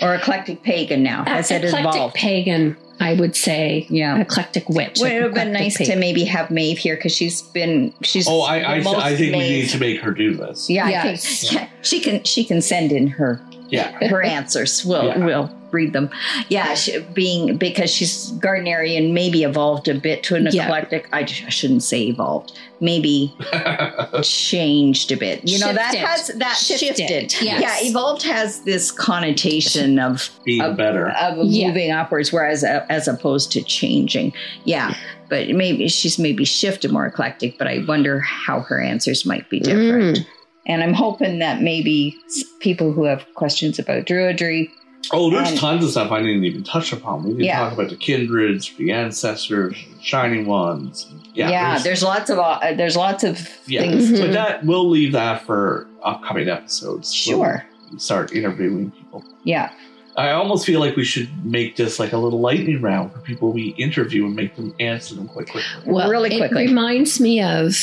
or 0.00 0.14
eclectic 0.14 0.62
pagan 0.62 1.02
now. 1.02 1.22
Uh, 1.22 1.26
Has 1.26 1.50
it 1.50 1.62
eclectic 1.64 1.90
evolved? 1.94 2.14
pagan, 2.14 2.76
I 3.00 3.12
would 3.14 3.36
say. 3.36 3.86
Yeah. 3.90 4.18
Eclectic 4.18 4.66
witch. 4.68 4.98
Well, 5.00 5.10
it 5.10 5.14
would 5.16 5.22
have 5.24 5.34
been 5.34 5.48
eclectic 5.54 5.80
nice 5.80 5.88
to 5.88 5.96
maybe 5.96 6.24
have 6.24 6.50
Maeve 6.50 6.78
here 6.78 6.96
because 6.96 7.14
she's 7.14 7.42
been 7.42 7.92
she's. 8.02 8.26
Oh, 8.26 8.40
I, 8.40 8.76
I, 8.76 8.80
most 8.80 8.96
I 8.96 9.14
think 9.14 9.36
we 9.36 9.40
need 9.40 9.68
to 9.68 9.78
make 9.78 10.00
her 10.00 10.10
do 10.10 10.34
this. 10.34 10.70
Yeah, 10.70 10.86
I 10.86 10.90
Yes. 10.90 11.40
think 11.42 11.52
yeah, 11.52 11.68
she 11.82 12.00
can. 12.00 12.24
She 12.24 12.44
can 12.44 12.62
send 12.62 12.92
in 12.92 13.08
her 13.08 13.42
Yeah. 13.68 13.92
her 14.08 14.22
answers. 14.22 14.84
We'll 14.86 15.04
Yeah. 15.08 15.18
we'll 15.18 15.50
read 15.72 15.92
them. 15.92 16.10
Yeah, 16.48 16.74
she, 16.74 17.00
being 17.14 17.56
because 17.56 17.90
she's 17.90 18.32
Gardnerian, 18.32 19.12
maybe 19.12 19.42
evolved 19.42 19.88
a 19.88 19.94
bit 19.94 20.22
to 20.24 20.34
an 20.36 20.48
Yeah. 20.52 20.64
eclectic. 20.64 21.08
I, 21.12 21.24
shouldn't 21.24 21.82
say 21.82 22.02
evolved. 22.08 22.52
Maybe 22.80 23.34
changed 24.22 25.12
a 25.12 25.16
bit. 25.16 25.46
You 25.48 25.58
know 25.58 25.72
that 25.72 25.94
has 25.94 26.28
that 26.28 26.56
Shifted, 26.56 26.96
shifted. 26.98 27.34
yes. 27.44 27.60
Yeah, 27.60 27.88
evolved 27.88 28.22
has 28.22 28.62
this 28.62 28.90
connotation 28.90 29.98
of 29.98 30.30
Being 30.44 30.62
of, 30.62 30.76
better. 30.76 31.10
of 31.10 31.38
Yeah. 31.46 31.68
moving 31.68 31.90
upwards, 31.90 32.32
whereas 32.32 32.64
uh, 32.64 32.84
as 32.88 33.08
opposed 33.08 33.52
to 33.52 33.62
changing. 33.62 34.32
Yeah, 34.64 34.94
but 35.28 35.48
maybe 35.50 35.88
she's 35.88 36.18
maybe 36.18 36.44
shifted 36.44 36.90
more 36.92 37.06
eclectic. 37.06 37.58
But 37.58 37.68
I 37.68 37.84
wonder 37.86 38.20
how 38.20 38.60
her 38.60 38.80
answers 38.80 39.24
might 39.24 39.48
be 39.48 39.60
different. 39.60 40.18
Mm. 40.18 40.26
And 40.66 40.82
I'm 40.84 40.94
hoping 40.94 41.40
that 41.40 41.60
maybe 41.60 42.16
people 42.60 42.92
who 42.92 43.04
have 43.04 43.26
questions 43.34 43.78
about 43.80 44.04
druidry, 44.06 44.70
Oh, 45.10 45.30
there's 45.30 45.50
And- 45.50 45.58
tons 45.58 45.84
of 45.84 45.90
stuff 45.90 46.12
I 46.12 46.20
didn't 46.22 46.44
even 46.44 46.62
touch 46.62 46.92
upon. 46.92 47.24
We 47.24 47.30
didn't 47.30 47.44
Yeah. 47.44 47.58
talk 47.60 47.72
about 47.72 47.90
the 47.90 47.96
kindreds, 47.96 48.74
the 48.76 48.92
ancestors, 48.92 49.76
shining 50.00 50.46
ones. 50.46 51.06
Yeah, 51.34 51.48
yeah, 51.50 51.78
there's, 51.78 52.02
lots 52.02 52.28
of 52.30 52.38
uh, 52.38 52.58
there's 52.76 52.94
lots 52.96 53.24
of 53.24 53.48
yeah. 53.66 53.80
things. 53.80 54.20
But 54.20 54.32
that 54.32 54.64
we'll 54.66 54.88
leave 54.88 55.12
that 55.12 55.46
for 55.46 55.86
upcoming 56.04 56.48
episodes. 56.48 57.12
Sure. 57.12 57.64
We'll 57.90 57.98
start 57.98 58.32
interviewing 58.34 58.90
people. 58.90 59.24
Yeah, 59.44 59.70
I 60.16 60.30
almost 60.32 60.66
feel 60.66 60.78
like 60.80 60.94
we 60.94 61.04
should 61.04 61.30
make 61.44 61.76
this 61.76 61.98
like 61.98 62.12
a 62.12 62.18
little 62.18 62.40
lightning 62.40 62.82
round 62.82 63.12
for 63.12 63.18
people 63.20 63.50
we 63.52 63.68
interview 63.78 64.26
and 64.26 64.36
make 64.36 64.56
them 64.56 64.74
answer 64.78 65.14
them 65.14 65.26
quite 65.26 65.48
quickly. 65.48 65.62
Well, 65.86 66.10
Really 66.10 66.34
it 66.34 66.38
quickly. 66.38 66.66
reminds 66.66 67.18
me 67.18 67.42
of 67.42 67.74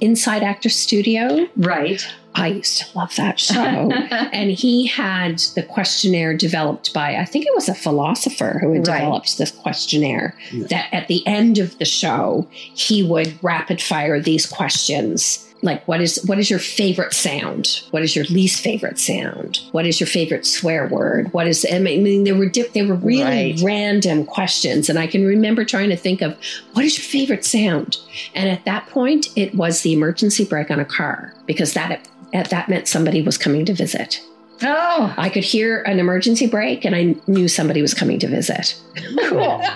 Inside 0.00 0.42
Actor 0.42 0.68
Studio. 0.70 1.46
right. 1.56 2.04
I 2.38 2.46
used 2.48 2.78
to 2.78 2.98
love 2.98 3.14
that 3.16 3.38
show. 3.40 3.54
and 4.32 4.50
he 4.50 4.86
had 4.86 5.38
the 5.54 5.62
questionnaire 5.62 6.34
developed 6.36 6.92
by, 6.94 7.16
I 7.16 7.24
think 7.24 7.46
it 7.46 7.54
was 7.54 7.68
a 7.68 7.74
philosopher 7.74 8.58
who 8.60 8.72
had 8.72 8.86
Right. 8.88 9.00
developed 9.00 9.38
this 9.38 9.50
questionnaire. 9.50 10.34
Yeah. 10.52 10.66
That 10.68 10.88
at 10.94 11.08
the 11.08 11.26
end 11.26 11.58
of 11.58 11.78
the 11.78 11.84
show, 11.84 12.46
he 12.52 13.02
would 13.02 13.38
rapid 13.42 13.80
fire 13.82 14.20
these 14.20 14.46
questions. 14.46 15.44
Like 15.60 15.88
what 15.88 16.00
is 16.00 16.24
what 16.24 16.38
is 16.38 16.48
your 16.50 16.60
favorite 16.60 17.12
sound? 17.12 17.82
What 17.90 18.04
is 18.04 18.14
your 18.14 18.24
least 18.26 18.60
favorite 18.62 18.96
sound? 18.96 19.58
What 19.72 19.86
is 19.88 19.98
your 19.98 20.06
favorite 20.06 20.46
swear 20.46 20.86
word? 20.86 21.32
What 21.32 21.48
is 21.48 21.66
I 21.72 21.80
mean 21.80 22.22
they 22.22 22.30
were 22.30 22.46
dip, 22.48 22.74
they 22.74 22.86
were 22.86 22.94
really 22.94 23.24
Right. 23.54 23.60
random 23.60 24.24
questions 24.24 24.88
and 24.88 25.00
I 25.00 25.08
can 25.08 25.26
remember 25.26 25.64
trying 25.64 25.88
to 25.90 25.96
think 25.96 26.22
of 26.22 26.36
what 26.74 26.84
is 26.84 26.96
your 26.96 27.02
favorite 27.04 27.44
sound? 27.44 27.96
And 28.36 28.48
at 28.48 28.64
that 28.66 28.86
point 28.86 29.30
it 29.34 29.56
was 29.56 29.80
the 29.80 29.92
emergency 29.92 30.44
brake 30.44 30.70
on 30.70 30.78
a 30.78 30.84
car 30.84 31.34
because 31.44 31.74
that 31.74 31.90
at 31.90 32.08
that 32.32 32.68
meant 32.68 32.88
somebody 32.88 33.22
was 33.22 33.38
coming 33.38 33.64
to 33.66 33.74
visit. 33.74 34.20
oh, 34.62 35.14
I 35.16 35.28
could 35.28 35.44
hear 35.44 35.82
an 35.82 35.98
emergency 36.00 36.46
brake 36.46 36.84
and 36.84 36.94
I 36.96 37.14
knew 37.26 37.46
somebody 37.48 37.80
was 37.82 37.94
coming 37.94 38.18
to 38.20 38.28
visit. 38.28 38.80
cool. 39.28 39.62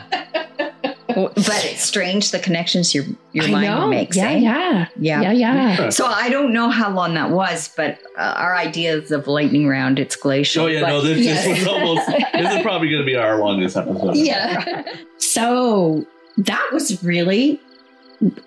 But 1.14 1.64
it's 1.66 1.82
strange 1.82 2.30
the 2.30 2.38
connections 2.38 2.94
your 2.94 3.05
your 3.32 3.44
I 3.44 3.50
mind 3.50 3.66
know. 3.66 3.86
makes. 3.88 4.16
Yeah, 4.16 4.30
eh? 4.30 4.36
yeah, 4.38 4.86
Yeah. 4.96 5.20
yeah, 5.20 5.32
yeah. 5.32 5.90
So 5.90 6.07
I 6.07 6.30
don't 6.30 6.55
know 6.55 6.70
how 6.70 6.90
long 6.90 7.12
that 7.14 7.28
was, 7.30 7.68
but 7.76 7.98
uh, 8.16 8.32
our 8.38 8.57
ideas 8.57 9.11
of 9.11 9.26
lightning 9.26 9.68
round, 9.68 9.98
it's 9.98 10.16
glacial. 10.16 10.64
Oh 10.64 10.66
yeah, 10.68 10.80
but- 10.80 10.88
no, 10.88 11.00
this, 11.03 11.18
Yes. 11.18 11.44
this 11.44 11.59
was 11.59 11.68
almost. 11.68 12.07
This 12.32 12.55
is 12.55 12.62
probably 12.62 12.88
going 12.88 13.03
to 13.03 13.07
be 13.07 13.16
our 13.16 13.38
longest 13.38 13.76
episode. 13.76 14.16
Yeah. 14.32 14.84
so 15.18 16.07
that 16.38 16.66
was 16.72 17.03
really 17.05 17.61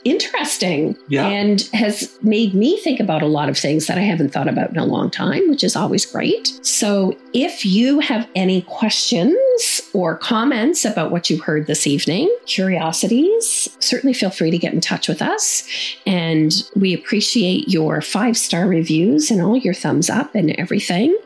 interesting 0.03 0.95
Yeah. 1.09 1.27
and 1.27 1.61
has 1.73 2.09
made 2.21 2.53
me 2.53 2.77
think 2.79 2.99
about 2.99 3.21
a 3.21 3.27
lot 3.27 3.49
of 3.49 3.57
things 3.57 3.87
that 3.87 3.97
I 3.97 4.01
haven't 4.01 4.29
thought 4.31 4.47
about 4.47 4.69
in 4.69 4.77
a 4.77 4.85
long 4.85 5.09
time, 5.11 5.49
which 5.49 5.63
is 5.63 5.75
always 5.75 6.05
great. 6.05 6.53
So 6.61 7.17
if 7.33 7.65
you 7.65 7.99
have 7.99 8.27
any 8.35 8.61
questions 8.61 9.81
or 9.93 10.17
comments 10.17 10.85
about 10.85 11.11
what 11.11 11.29
you 11.29 11.41
heard 11.41 11.67
this 11.67 11.87
evening, 11.87 12.33
curiosities, 12.45 13.69
certainly 13.79 14.13
feel 14.13 14.29
free 14.29 14.51
to 14.51 14.57
get 14.57 14.73
in 14.73 14.81
touch 14.81 15.07
with 15.07 15.21
us. 15.21 15.63
And 16.05 16.53
we 16.75 16.93
appreciate 16.93 17.69
your 17.69 18.01
five 18.01 18.37
star 18.37 18.67
reviews 18.67 19.31
and 19.31 19.41
all 19.41 19.57
your 19.57 19.73
thumbs 19.73 20.09
up 20.09 20.35
and 20.35 20.51
everything. 20.51 21.17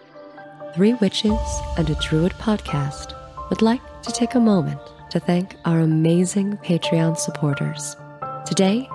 Three 0.76 0.93
Witches 0.95 1.39
and 1.78 1.89
a 1.89 1.95
Druid 1.95 2.34
podcast 2.34 3.14
would 3.50 3.62
like 3.62 3.82
to 4.04 4.12
take 4.12 4.36
a 4.36 4.39
moment 4.39 4.80
to 5.10 5.20
thank 5.20 5.56
our 5.66 5.80
amazing 5.80 6.58
Patreon 6.58 7.18
supporters. 7.18 7.95
Today, 8.50 8.89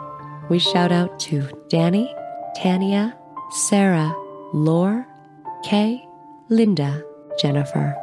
we 0.51 0.59
shout 0.59 0.91
out 0.91 1.21
to 1.21 1.49
Danny, 1.69 2.13
Tania, 2.57 3.17
Sarah, 3.51 4.13
Lore, 4.53 5.07
Kay, 5.63 6.05
Linda, 6.49 7.05
Jennifer, 7.39 7.95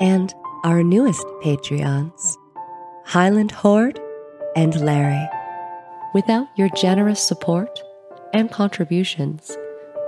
and 0.00 0.32
our 0.62 0.84
newest 0.84 1.26
Patreons, 1.42 2.36
Highland 3.06 3.50
Horde 3.50 3.98
and 4.54 4.80
Larry. 4.80 5.28
Without 6.14 6.46
your 6.56 6.68
generous 6.76 7.20
support 7.20 7.80
and 8.32 8.48
contributions, 8.52 9.58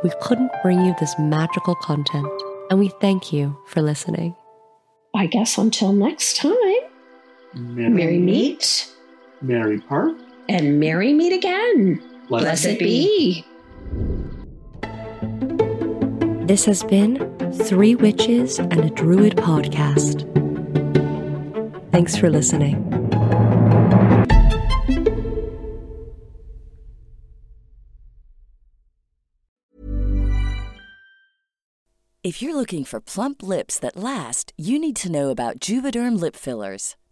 we 0.04 0.12
couldn't 0.20 0.52
bring 0.62 0.84
you 0.84 0.94
this 1.00 1.18
magical 1.18 1.74
content, 1.74 2.30
and 2.70 2.78
we 2.78 2.92
thank 3.00 3.32
you 3.32 3.58
for 3.66 3.82
listening. 3.82 4.36
I 5.16 5.26
guess 5.26 5.58
until 5.58 5.92
next 5.92 6.36
time, 6.36 6.52
Merry, 7.54 7.90
merry 7.90 8.18
meet 8.18 8.88
Merry 9.40 9.80
Park. 9.80 10.16
And 10.48 10.80
merry 10.80 11.12
meet 11.12 11.32
again. 11.32 12.02
Blessed 12.28 12.64
Blessed 12.64 12.78
be. 12.78 13.44
This 16.46 16.64
has 16.64 16.82
been 16.82 17.16
Three 17.52 17.94
Witches 17.94 18.58
and 18.58 18.80
a 18.80 18.90
Druid 18.90 19.36
podcast. 19.36 20.28
Thanks 21.92 22.16
for 22.16 22.30
listening. 22.30 22.88
If 32.24 32.40
you're 32.40 32.54
looking 32.54 32.84
for 32.84 33.00
plump 33.00 33.42
lips 33.42 33.78
that 33.80 33.96
last, 33.96 34.52
you 34.56 34.78
need 34.78 34.94
to 34.96 35.10
know 35.10 35.30
about 35.30 35.58
Juvederm 35.58 36.20
lip 36.20 36.36
fillers. 36.36 36.96